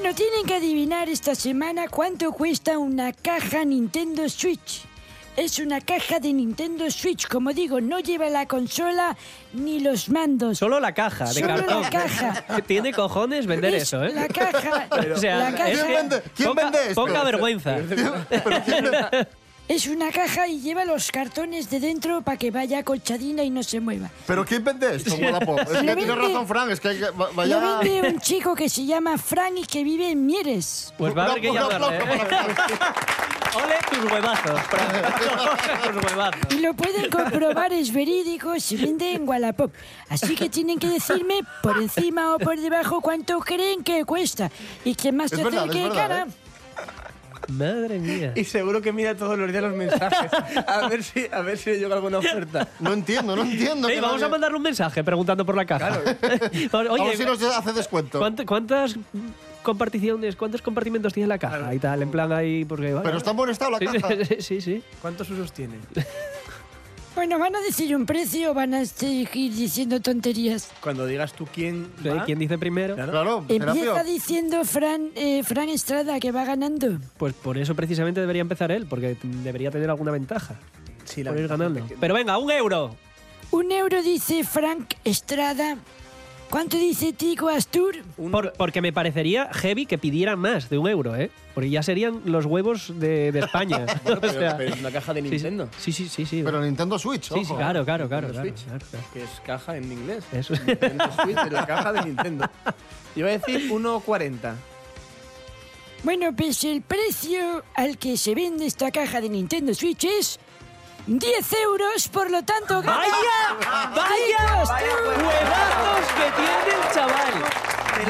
Bueno, 0.00 0.14
tienen 0.14 0.46
que 0.46 0.54
adivinar 0.54 1.08
esta 1.08 1.34
semana 1.34 1.88
cuánto 1.88 2.30
cuesta 2.30 2.78
una 2.78 3.12
caja 3.12 3.64
Nintendo 3.64 4.28
Switch. 4.28 4.82
Es 5.36 5.58
una 5.58 5.80
caja 5.80 6.20
de 6.20 6.32
Nintendo 6.32 6.88
Switch, 6.88 7.26
como 7.26 7.52
digo, 7.52 7.80
no 7.80 7.98
lleva 7.98 8.28
la 8.30 8.46
consola 8.46 9.16
ni 9.54 9.80
los 9.80 10.08
mandos. 10.08 10.58
Solo 10.58 10.78
la 10.78 10.94
caja 10.94 11.24
de 11.26 11.40
Solo 11.40 11.46
cartón. 11.48 11.82
la 11.82 11.90
caja. 11.90 12.44
Tiene 12.68 12.92
cojones 12.92 13.46
vender 13.46 13.74
Es 13.74 13.82
eso, 13.84 14.04
¿eh? 14.04 14.12
La 14.14 14.28
caja. 14.28 14.86
o 15.14 15.16
sea, 15.18 15.36
la 15.38 15.50
caja 15.50 15.68
es 15.70 15.78
¿Quién 15.82 15.86
que 15.88 15.96
vende- 15.96 16.22
quién 16.36 16.48
poca, 16.50 16.62
vende 16.62 16.78
esto? 16.90 16.94
poca 17.06 17.24
vergüenza. 17.24 17.76
es 19.68 19.86
una 19.86 20.10
caja 20.10 20.48
y 20.48 20.60
lleva 20.60 20.84
los 20.84 21.12
cartones 21.12 21.68
de 21.70 21.78
dentro 21.80 22.22
para 22.22 22.36
que 22.36 22.50
vaya 22.50 22.82
colchadina 22.82 23.42
y 23.42 23.50
no 23.50 23.62
se 23.62 23.80
mueva. 23.80 24.10
¿Pero 24.26 24.44
quién 24.44 24.64
vende 24.64 24.96
esto, 24.96 25.14
Wallapop? 25.14 25.60
Es 25.60 25.68
que 25.68 25.96
tiene 25.96 26.14
razón, 26.14 26.46
Frank, 26.48 26.70
es 26.70 26.80
que 26.80 26.88
hay 26.88 26.98
que... 26.98 27.10
va- 27.10 27.28
Lo 27.28 27.32
Vaya... 27.34 27.78
vende 27.80 28.08
un 28.08 28.20
chico 28.20 28.54
que 28.54 28.68
se 28.68 28.86
llama 28.86 29.18
Frank 29.18 29.52
y 29.56 29.64
que 29.66 29.84
vive 29.84 30.10
en 30.10 30.24
Mieres. 30.26 30.92
Pues 30.96 31.16
va 31.16 31.24
a 31.24 31.30
haber 31.30 31.40
que 31.42 31.52
llamarle. 31.52 31.98
¿eh? 31.98 32.00
Ole 33.56 33.76
tus 33.90 34.10
huevazos. 34.12 34.60
tus 35.92 36.04
huevazos. 36.12 36.40
Y 36.54 36.60
lo 36.60 36.74
pueden 36.74 37.10
comprobar, 37.10 37.72
es 37.72 37.92
verídico, 37.92 38.58
se 38.60 38.76
vende 38.76 39.12
en 39.12 39.28
Wallapop. 39.28 39.72
Así 40.08 40.34
que 40.34 40.48
tienen 40.48 40.78
que 40.78 40.86
decirme 40.88 41.40
por 41.62 41.76
encima 41.78 42.34
o 42.34 42.38
por 42.38 42.58
debajo 42.58 43.00
cuánto 43.00 43.38
creen 43.40 43.82
que 43.82 44.04
cuesta. 44.04 44.50
Y 44.84 44.94
quien 44.94 45.16
más 45.16 45.30
verdad, 45.30 45.64
acerque 45.68 45.88
cara. 45.94 46.22
¿eh? 46.28 46.47
Madre 47.48 47.98
mía. 47.98 48.32
Y 48.36 48.44
seguro 48.44 48.80
que 48.82 48.92
mira 48.92 49.14
todos 49.16 49.38
los 49.38 49.50
días 49.50 49.62
los 49.62 49.74
mensajes. 49.74 50.30
A 50.66 50.86
ver 50.88 51.02
si, 51.02 51.26
a 51.32 51.40
ver 51.40 51.56
si 51.58 51.70
le 51.70 51.78
llega 51.78 51.94
alguna 51.94 52.18
oferta. 52.18 52.68
No 52.80 52.92
entiendo, 52.92 53.34
no 53.34 53.42
entiendo. 53.42 53.88
Ey, 53.88 53.96
que 53.96 54.00
vamos 54.00 54.22
a 54.22 54.28
mandarle 54.28 54.56
un 54.58 54.62
mensaje 54.62 55.02
preguntando 55.02 55.44
por 55.46 55.56
la 55.56 55.64
caja. 55.64 55.98
Oye, 56.72 57.02
a 57.02 57.04
ver 57.06 57.16
si 57.16 57.24
nos 57.24 57.42
hace 57.42 57.72
descuento. 57.72 58.20
¿cuánt- 58.20 58.44
¿cuántas 58.44 58.96
comparticiones, 59.62 60.36
cuántos 60.36 60.62
compartimentos 60.62 61.12
tiene 61.14 61.26
la 61.26 61.38
caja? 61.38 61.74
Y 61.74 61.78
tal, 61.78 62.02
en 62.02 62.10
plan 62.10 62.32
ahí, 62.32 62.64
porque... 62.64 62.96
Pero 63.02 63.16
está 63.18 63.30
en 63.32 63.36
buen 63.36 63.50
estado 63.50 63.70
la 63.72 63.78
Sí, 63.78 63.86
caja. 63.86 64.08
sí, 64.24 64.36
sí, 64.40 64.60
sí. 64.60 64.82
¿Cuántos 65.00 65.28
usos 65.30 65.52
tiene? 65.52 65.76
Bueno, 67.18 67.40
¿van 67.40 67.56
a 67.56 67.60
decir 67.60 67.96
un 67.96 68.06
precio 68.06 68.52
o 68.52 68.54
van 68.54 68.74
a 68.74 68.84
seguir 68.84 69.52
diciendo 69.52 70.00
tonterías? 70.00 70.70
Cuando 70.80 71.04
digas 71.04 71.32
tú 71.32 71.48
quién. 71.52 71.88
Sí, 72.00 72.08
va, 72.10 72.24
¿Quién 72.24 72.38
dice 72.38 72.58
primero? 72.58 72.94
Claro. 72.94 73.10
Claro, 73.10 73.38
Empieza 73.48 73.74
Serapio. 73.74 74.04
diciendo 74.04 74.64
Fran, 74.64 75.08
eh, 75.16 75.42
Fran 75.42 75.68
Estrada 75.68 76.20
que 76.20 76.30
va 76.30 76.44
ganando. 76.44 77.00
Pues 77.16 77.34
por 77.34 77.58
eso 77.58 77.74
precisamente 77.74 78.20
debería 78.20 78.42
empezar 78.42 78.70
él, 78.70 78.86
porque 78.86 79.16
debería 79.20 79.72
tener 79.72 79.90
alguna 79.90 80.12
ventaja. 80.12 80.60
Sí, 81.06 81.24
la 81.24 81.32
por 81.32 81.40
ir 81.40 81.48
ganando. 81.48 81.84
Pero 81.98 82.14
venga, 82.14 82.38
un 82.38 82.52
euro. 82.52 82.94
Un 83.50 83.72
euro 83.72 84.00
dice 84.00 84.44
Frank 84.44 84.94
Estrada. 85.02 85.76
¿Cuánto 86.50 86.78
dice 86.78 87.12
Tico 87.12 87.48
Astur? 87.48 87.96
Por- 88.30 88.52
porque 88.54 88.80
me 88.80 88.90
parecería 88.92 89.50
heavy 89.52 89.84
que 89.84 89.98
pidieran 89.98 90.38
más 90.38 90.70
de 90.70 90.78
un 90.78 90.88
euro, 90.88 91.14
¿eh? 91.14 91.30
Porque 91.54 91.68
ya 91.68 91.82
serían 91.82 92.22
los 92.24 92.46
huevos 92.46 92.98
de, 92.98 93.32
de 93.32 93.40
España. 93.40 93.84
Bueno, 94.04 94.20
pero, 94.20 94.32
O 94.32 94.40
sea, 94.40 94.56
pero 94.56 94.74
es 94.74 94.80
una 94.80 94.90
caja 94.90 95.12
de 95.12 95.20
sí, 95.20 95.26
sí. 95.28 95.32
Nintendo. 95.34 95.68
Sí, 95.78 95.92
sí, 95.92 96.08
sí, 96.08 96.24
sí. 96.24 96.42
Pero 96.42 96.62
Nintendo 96.62 96.98
Switch, 96.98 97.24
sí, 97.28 97.34
sí, 97.34 97.40
ojo. 97.44 97.56
claro, 97.56 97.84
claro, 97.84 98.08
claro. 98.08 98.28
claro, 98.30 98.48
Switch. 98.48 98.64
claro, 98.64 98.86
claro. 98.90 99.06
Que 99.12 99.22
es 99.24 99.30
caja 99.44 99.76
en 99.76 99.92
inglés. 99.92 100.24
Eso. 100.32 100.54
Nintendo 100.66 101.04
Switch 101.22 101.36
es 101.38 101.52
la 101.52 101.66
caja 101.66 101.92
de 101.92 102.02
Nintendo. 102.02 102.50
Iba 103.14 103.28
a 103.28 103.32
decir 103.32 103.70
1,40. 103.70 104.54
Bueno, 106.04 106.34
pues 106.34 106.64
el 106.64 106.80
precio 106.80 107.62
al 107.74 107.98
que 107.98 108.16
se 108.16 108.34
vende 108.34 108.64
esta 108.66 108.90
caja 108.90 109.20
de 109.20 109.28
Nintendo 109.28 109.74
Switch 109.74 110.04
es 110.04 110.38
10 111.08 111.52
euros, 111.64 112.08
por 112.08 112.30
lo 112.30 112.42
tanto... 112.44 112.82
gana 112.82 112.98
¡Vaya! 112.98 113.56
¡Vaya! 113.96 114.64
¡Huevazos 114.66 116.06
que 116.12 116.30
tiene 116.36 116.68
el 116.76 116.92
chaval! 116.92 117.32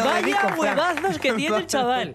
¡Vaya 0.05 0.15
dedico, 0.21 0.47
huevazos 0.61 1.19
que 1.19 1.33
tiene 1.35 1.57
el 1.59 1.67
chaval! 1.69 2.15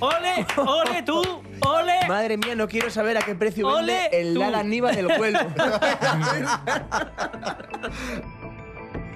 ¡Ole! 0.00 0.44
¡Ole 0.56 1.02
tú! 1.04 1.22
¡Ole! 1.60 2.08
Madre 2.08 2.36
mía, 2.36 2.56
no 2.56 2.66
quiero 2.66 2.90
saber 2.90 3.16
a 3.16 3.22
qué 3.22 3.36
precio 3.36 3.68
Ole, 3.68 3.92
vende 4.10 4.20
el 4.20 4.34
tú. 4.34 4.40
Lala 4.40 4.64
Niva 4.64 4.90
del 4.90 5.06
vuelo. 5.16 5.38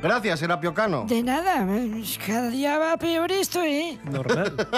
Gracias, 0.01 0.39
Serapio 0.39 0.73
Cano. 0.73 1.05
De 1.09 1.25
nada, 1.25 1.67
cada 2.25 2.49
día 2.49 2.79
va 2.79 2.97
peor 2.97 3.33
esto, 3.33 3.61
¿eh? 3.65 3.99
Normal. 4.05 4.55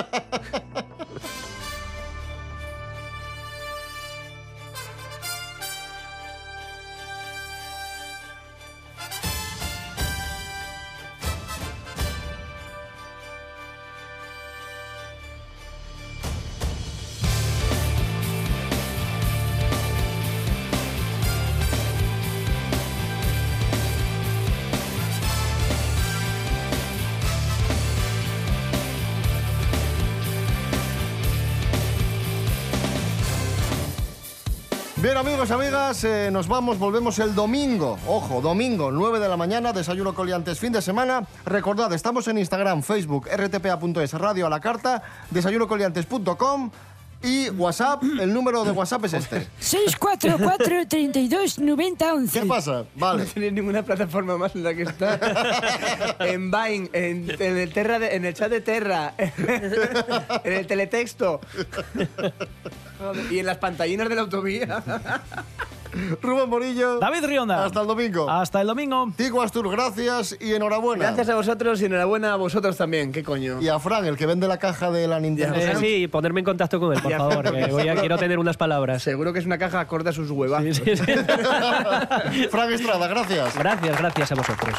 Bien, 35.10 35.18
amigos, 35.18 35.50
amigas, 35.50 36.04
eh, 36.04 36.28
nos 36.30 36.46
vamos, 36.46 36.78
volvemos 36.78 37.18
el 37.18 37.34
domingo. 37.34 37.98
Ojo, 38.06 38.40
domingo, 38.40 38.92
9 38.92 39.18
de 39.18 39.28
la 39.28 39.36
mañana, 39.36 39.72
desayuno 39.72 40.14
coliantes, 40.14 40.60
fin 40.60 40.72
de 40.72 40.80
semana. 40.80 41.26
Recordad, 41.44 41.92
estamos 41.92 42.28
en 42.28 42.38
Instagram, 42.38 42.84
Facebook, 42.84 43.26
rtpa.es, 43.26 44.12
radio 44.12 44.46
a 44.46 44.50
la 44.50 44.60
carta, 44.60 45.02
desayunocoliantes.com 45.32 46.70
y 47.22 47.50
WhatsApp. 47.50 48.02
El 48.20 48.32
número 48.32 48.64
de 48.64 48.70
WhatsApp 48.72 49.04
es 49.04 49.12
este. 49.14 49.46
644 49.58 50.86
32 50.88 51.58
90 51.58 52.14
11. 52.14 52.40
¿Qué 52.40 52.46
pasa? 52.46 52.84
Vale. 52.94 53.24
No 53.24 53.30
tenéis 53.30 53.52
ninguna 53.52 53.82
plataforma 53.82 54.36
más 54.38 54.54
en 54.54 54.64
la 54.64 54.74
que 54.74 54.82
está. 54.82 56.16
en 56.20 56.50
Vine, 56.50 56.88
en, 56.92 57.30
en 57.38 57.56
el 57.58 57.72
Terra 57.72 57.98
de- 57.98 58.14
en 58.16 58.24
el 58.24 58.34
chat 58.34 58.50
de 58.50 58.60
Terra, 58.60 59.14
en 59.18 60.52
el 60.52 60.66
teletexto. 60.66 61.40
Y 63.30 63.38
en 63.38 63.46
las 63.46 63.58
pantallinas 63.58 64.08
de 64.08 64.14
la 64.14 64.20
autovía. 64.22 64.82
Rubén 66.22 66.48
Morillo. 66.48 66.98
David 66.98 67.24
Rionda. 67.24 67.64
Hasta 67.64 67.80
el 67.82 67.86
domingo. 67.86 68.28
Hasta 68.30 68.60
el 68.60 68.66
domingo. 68.66 69.12
Tico 69.16 69.42
Astur, 69.42 69.70
gracias 69.70 70.36
y 70.40 70.54
enhorabuena. 70.54 71.04
Gracias 71.06 71.28
a 71.28 71.34
vosotros 71.34 71.80
y 71.82 71.86
enhorabuena 71.86 72.32
a 72.32 72.36
vosotros 72.36 72.76
también. 72.76 73.12
¿Qué 73.12 73.22
coño? 73.22 73.60
Y 73.60 73.68
a 73.68 73.78
Fran, 73.78 74.04
el 74.06 74.16
que 74.16 74.26
vende 74.26 74.46
la 74.48 74.58
caja 74.58 74.90
de 74.90 75.08
la 75.08 75.20
Nintendo. 75.20 75.56
Eh, 75.56 75.74
sí, 75.78 76.08
ponerme 76.08 76.40
en 76.40 76.46
contacto 76.46 76.78
con 76.80 76.92
él, 76.94 77.02
por 77.02 77.12
favor. 77.12 77.52
que 77.52 77.66
voy 77.66 77.88
a- 77.88 77.94
quiero 77.96 78.18
tener 78.18 78.38
unas 78.38 78.56
palabras. 78.56 79.02
Seguro 79.02 79.32
que 79.32 79.38
es 79.40 79.46
una 79.46 79.58
caja 79.58 79.80
acorde 79.80 80.10
a 80.10 80.12
sus 80.12 80.30
huevas. 80.30 80.62
Sí, 80.62 80.74
sí, 80.74 80.96
sí. 80.96 81.04
Fran 82.50 82.72
Estrada, 82.72 83.06
gracias. 83.08 83.56
Gracias, 83.58 83.98
gracias 83.98 84.32
a 84.32 84.34
vosotros. 84.34 84.74